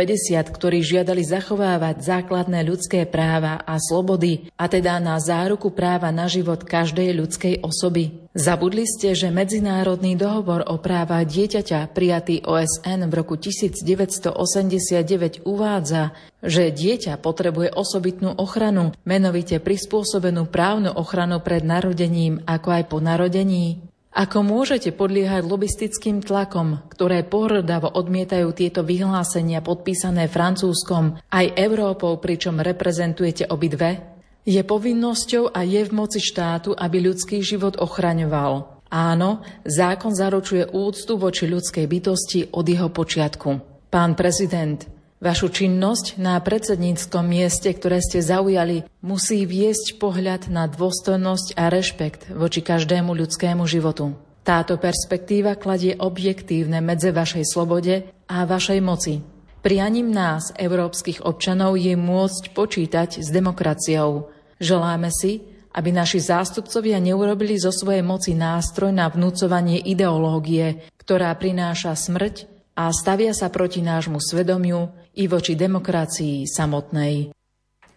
ktorí 0.49 0.81
žiadali 0.81 1.21
zachovávať 1.21 2.01
základné 2.01 2.65
ľudské 2.65 3.05
práva 3.05 3.61
a 3.61 3.77
slobody, 3.77 4.49
a 4.57 4.65
teda 4.65 4.97
na 4.97 5.21
záruku 5.21 5.69
práva 5.69 6.09
na 6.09 6.25
život 6.25 6.65
každej 6.65 7.13
ľudskej 7.13 7.61
osoby. 7.61 8.17
Zabudli 8.33 8.89
ste, 8.89 9.13
že 9.13 9.29
Medzinárodný 9.29 10.17
dohovor 10.17 10.65
o 10.65 10.81
práva 10.81 11.21
dieťaťa 11.21 11.93
prijatý 11.93 12.41
OSN 12.49 13.05
v 13.05 13.13
roku 13.13 13.37
1989 13.37 15.45
uvádza, 15.45 16.17
že 16.41 16.73
dieťa 16.73 17.21
potrebuje 17.21 17.77
osobitnú 17.77 18.33
ochranu, 18.41 18.97
menovite 19.05 19.61
prispôsobenú 19.61 20.49
právnu 20.49 20.97
ochranu 20.97 21.37
pred 21.45 21.61
narodením 21.61 22.41
ako 22.49 22.73
aj 22.73 22.83
po 22.89 22.97
narodení. 22.97 23.88
Ako 24.09 24.41
môžete 24.41 24.89
podliehať 24.89 25.45
lobistickým 25.45 26.25
tlakom, 26.25 26.81
ktoré 26.89 27.21
pohrdavo 27.21 27.93
odmietajú 27.93 28.49
tieto 28.57 28.81
vyhlásenia 28.81 29.61
podpísané 29.61 30.25
Francúzskom 30.25 31.21
aj 31.29 31.53
Európou, 31.53 32.17
pričom 32.17 32.57
reprezentujete 32.57 33.45
obidve? 33.53 34.01
Je 34.49 34.65
povinnosťou 34.65 35.53
a 35.53 35.61
je 35.61 35.85
v 35.85 35.91
moci 35.93 36.17
štátu, 36.17 36.73
aby 36.73 37.05
ľudský 37.05 37.45
život 37.45 37.77
ochraňoval. 37.77 38.81
Áno, 38.89 39.45
zákon 39.61 40.17
zaručuje 40.17 40.73
úctu 40.73 41.13
voči 41.13 41.45
ľudskej 41.45 41.85
bytosti 41.85 42.39
od 42.49 42.65
jeho 42.65 42.89
počiatku. 42.89 43.49
Pán 43.93 44.17
prezident, 44.17 44.81
Vašu 45.19 45.51
činnosť 45.51 46.15
na 46.15 46.39
predsedníckom 46.39 47.27
mieste, 47.27 47.67
ktoré 47.75 47.99
ste 47.99 48.23
zaujali, 48.23 48.87
musí 49.03 49.43
viesť 49.43 49.99
pohľad 49.99 50.47
na 50.47 50.63
dôstojnosť 50.71 51.59
a 51.59 51.67
rešpekt 51.67 52.31
voči 52.31 52.63
každému 52.63 53.11
ľudskému 53.11 53.67
životu. 53.67 54.15
Táto 54.47 54.79
perspektíva 54.79 55.59
kladie 55.59 55.99
objektívne 55.99 56.79
medze 56.79 57.11
vašej 57.11 57.43
slobode 57.51 58.07
a 58.31 58.47
vašej 58.47 58.79
moci. 58.79 59.19
Prianím 59.59 60.07
nás, 60.07 60.55
európskych 60.55 61.27
občanov, 61.27 61.75
je 61.75 61.99
môcť 61.99 62.55
počítať 62.55 63.19
s 63.19 63.27
demokraciou. 63.27 64.31
Želáme 64.63 65.11
si, 65.11 65.43
aby 65.75 65.91
naši 65.91 66.23
zástupcovia 66.23 66.95
neurobili 67.03 67.59
zo 67.59 67.75
svojej 67.75 68.07
moci 68.07 68.39
nástroj 68.39 68.95
na 68.95 69.11
vnúcovanie 69.11 69.83
ideológie, 69.83 70.87
ktorá 70.95 71.35
prináša 71.35 71.99
smrť 71.99 72.58
a 72.79 72.87
stavia 72.95 73.35
sa 73.35 73.51
proti 73.51 73.83
nášmu 73.83 74.23
svedomiu 74.23 74.87
i 75.19 75.27
voči 75.27 75.59
demokracii 75.59 76.47
samotnej. 76.47 77.35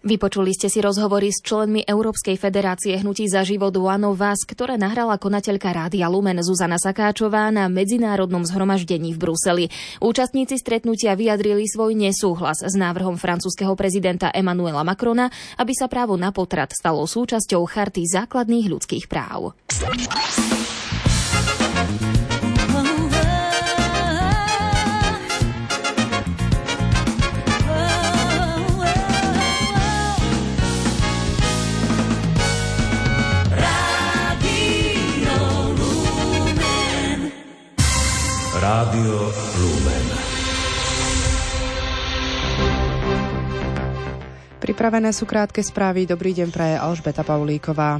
Vypočuli 0.02 0.50
ste 0.50 0.66
si 0.66 0.82
rozhovory 0.82 1.30
s 1.30 1.38
členmi 1.46 1.86
Európskej 1.86 2.34
federácie 2.34 2.98
hnutí 2.98 3.30
za 3.30 3.46
život 3.46 3.70
One 3.78 4.10
of 4.10 4.18
ktoré 4.50 4.74
nahrala 4.74 5.14
konateľka 5.14 5.70
Rádia 5.70 6.10
Lumen 6.10 6.42
Zuzana 6.42 6.74
Sakáčová 6.74 7.54
na 7.54 7.70
medzinárodnom 7.70 8.42
zhromaždení 8.42 9.14
v 9.14 9.22
Bruseli. 9.22 9.64
Účastníci 10.02 10.58
stretnutia 10.58 11.14
vyjadrili 11.14 11.70
svoj 11.70 11.94
nesúhlas 11.94 12.66
s 12.66 12.74
návrhom 12.74 13.14
francúzského 13.14 13.78
prezidenta 13.78 14.34
Emmanuela 14.34 14.82
Macrona, 14.82 15.30
aby 15.54 15.70
sa 15.70 15.86
právo 15.86 16.18
na 16.18 16.34
potrat 16.34 16.74
stalo 16.74 17.06
súčasťou 17.06 17.62
charty 17.70 18.02
základných 18.02 18.66
ľudských 18.66 19.06
práv. 19.06 19.54
Rádio 38.62 39.26
Lumen. 39.58 40.06
Pripravené 44.62 45.10
sú 45.10 45.26
krátke 45.26 45.66
správy. 45.66 46.06
Dobrý 46.06 46.30
deň 46.30 46.54
praje 46.54 46.78
Alžbeta 46.78 47.26
Paulíková. 47.26 47.98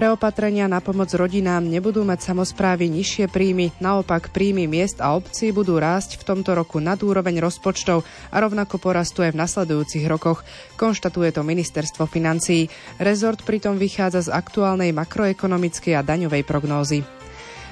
Pre 0.00 0.16
opatrenia 0.16 0.64
na 0.64 0.80
pomoc 0.80 1.12
rodinám 1.12 1.60
nebudú 1.60 2.08
mať 2.08 2.32
samozprávy 2.32 2.88
nižšie 2.88 3.28
príjmy, 3.28 3.68
naopak 3.84 4.32
príjmy 4.32 4.64
miest 4.64 4.96
a 4.96 5.12
obcí 5.12 5.52
budú 5.52 5.76
rásť 5.76 6.16
v 6.16 6.24
tomto 6.24 6.56
roku 6.56 6.80
nad 6.80 6.96
úroveň 7.04 7.36
rozpočtov 7.44 8.08
a 8.32 8.36
rovnako 8.40 8.80
porastú 8.80 9.20
aj 9.20 9.36
v 9.36 9.40
nasledujúcich 9.44 10.08
rokoch, 10.08 10.40
konštatuje 10.80 11.36
to 11.36 11.44
ministerstvo 11.44 12.08
financií. 12.08 12.72
Rezort 12.96 13.44
pritom 13.44 13.76
vychádza 13.76 14.32
z 14.32 14.32
aktuálnej 14.32 14.88
makroekonomickej 14.96 15.92
a 15.92 16.00
daňovej 16.00 16.48
prognózy. 16.48 17.19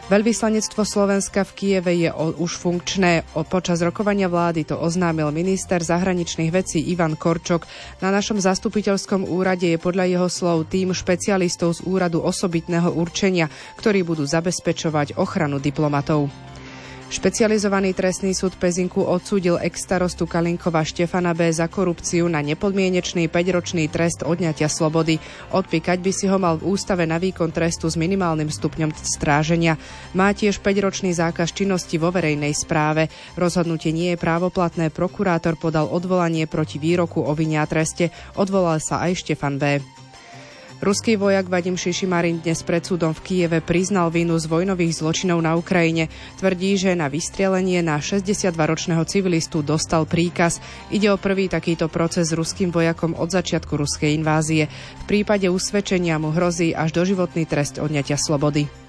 Veľvyslanectvo 0.08 0.88
Slovenska 0.88 1.44
v 1.44 1.52
Kieve 1.52 1.92
je 1.92 2.08
už 2.16 2.56
funkčné. 2.56 3.28
Počas 3.52 3.84
rokovania 3.84 4.24
vlády 4.24 4.64
to 4.64 4.80
oznámil 4.80 5.28
minister 5.36 5.84
zahraničných 5.84 6.48
vecí 6.48 6.80
Ivan 6.80 7.12
Korčok. 7.12 7.68
Na 8.00 8.08
našom 8.08 8.40
zastupiteľskom 8.40 9.28
úrade 9.28 9.68
je 9.68 9.76
podľa 9.76 10.08
jeho 10.08 10.28
slov 10.32 10.72
tým 10.72 10.96
špecialistov 10.96 11.76
z 11.76 11.84
úradu 11.84 12.24
osobitného 12.24 12.88
určenia, 12.88 13.52
ktorí 13.76 14.00
budú 14.00 14.24
zabezpečovať 14.24 15.20
ochranu 15.20 15.60
diplomatov. 15.60 16.32
Špecializovaný 17.08 17.96
trestný 17.96 18.36
súd 18.36 18.60
Pezinku 18.60 19.00
odsúdil 19.00 19.56
ex-starostu 19.56 20.28
Kalinkova 20.28 20.84
Štefana 20.84 21.32
B. 21.32 21.48
za 21.48 21.64
korupciu 21.64 22.28
na 22.28 22.44
nepodmienečný 22.44 23.32
5-ročný 23.32 23.88
trest 23.88 24.20
odňatia 24.28 24.68
slobody. 24.68 25.16
Odpíkať 25.48 26.04
by 26.04 26.12
si 26.12 26.28
ho 26.28 26.36
mal 26.36 26.60
v 26.60 26.68
ústave 26.68 27.08
na 27.08 27.16
výkon 27.16 27.48
trestu 27.48 27.88
s 27.88 27.96
minimálnym 27.96 28.52
stupňom 28.52 28.92
stráženia. 28.92 29.80
Má 30.12 30.36
tiež 30.36 30.60
5-ročný 30.60 31.16
zákaz 31.16 31.56
činnosti 31.56 31.96
vo 31.96 32.12
verejnej 32.12 32.52
správe. 32.52 33.08
Rozhodnutie 33.40 33.88
nie 33.88 34.12
je 34.12 34.20
právoplatné. 34.20 34.92
Prokurátor 34.92 35.56
podal 35.56 35.88
odvolanie 35.88 36.44
proti 36.44 36.76
výroku 36.76 37.24
o 37.24 37.32
vinia 37.32 37.64
treste. 37.64 38.12
Odvolal 38.36 38.84
sa 38.84 39.00
aj 39.08 39.24
Štefan 39.24 39.56
B. 39.56 39.80
Ruský 40.78 41.18
vojak 41.18 41.50
Vadim 41.50 41.74
Šišimarin 41.74 42.38
dnes 42.38 42.62
pred 42.62 42.78
súdom 42.86 43.10
v 43.10 43.18
Kieve 43.26 43.58
priznal 43.58 44.14
vinu 44.14 44.38
z 44.38 44.46
vojnových 44.46 45.02
zločinov 45.02 45.42
na 45.42 45.58
Ukrajine. 45.58 46.06
Tvrdí, 46.38 46.78
že 46.78 46.94
na 46.94 47.10
vystrelenie 47.10 47.82
na 47.82 47.98
62-ročného 47.98 49.02
civilistu 49.02 49.66
dostal 49.66 50.06
príkaz. 50.06 50.62
Ide 50.94 51.10
o 51.10 51.18
prvý 51.18 51.50
takýto 51.50 51.90
proces 51.90 52.30
s 52.30 52.36
ruským 52.38 52.70
vojakom 52.70 53.18
od 53.18 53.26
začiatku 53.26 53.74
ruskej 53.74 54.14
invázie. 54.22 54.70
V 55.02 55.04
prípade 55.10 55.50
usvedčenia 55.50 56.14
mu 56.22 56.30
hrozí 56.30 56.70
až 56.70 56.94
doživotný 56.94 57.42
trest 57.42 57.82
odňatia 57.82 58.14
slobody. 58.14 58.87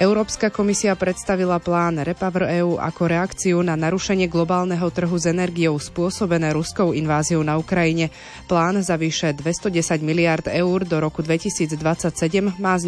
Európska 0.00 0.48
komisia 0.48 0.96
predstavila 0.96 1.60
plán 1.60 2.00
Repower 2.00 2.48
EU 2.64 2.80
ako 2.80 3.12
reakciu 3.12 3.60
na 3.60 3.76
narušenie 3.76 4.24
globálneho 4.24 4.88
trhu 4.88 5.12
s 5.20 5.28
energiou 5.28 5.76
spôsobené 5.76 6.48
ruskou 6.56 6.96
inváziou 6.96 7.44
na 7.44 7.60
Ukrajine. 7.60 8.08
Plán 8.48 8.80
za 8.80 8.96
vyše 8.96 9.36
210 9.36 10.00
miliard 10.00 10.48
eur 10.48 10.88
do 10.88 10.96
roku 10.96 11.20
2027 11.20 11.76
má 12.56 12.72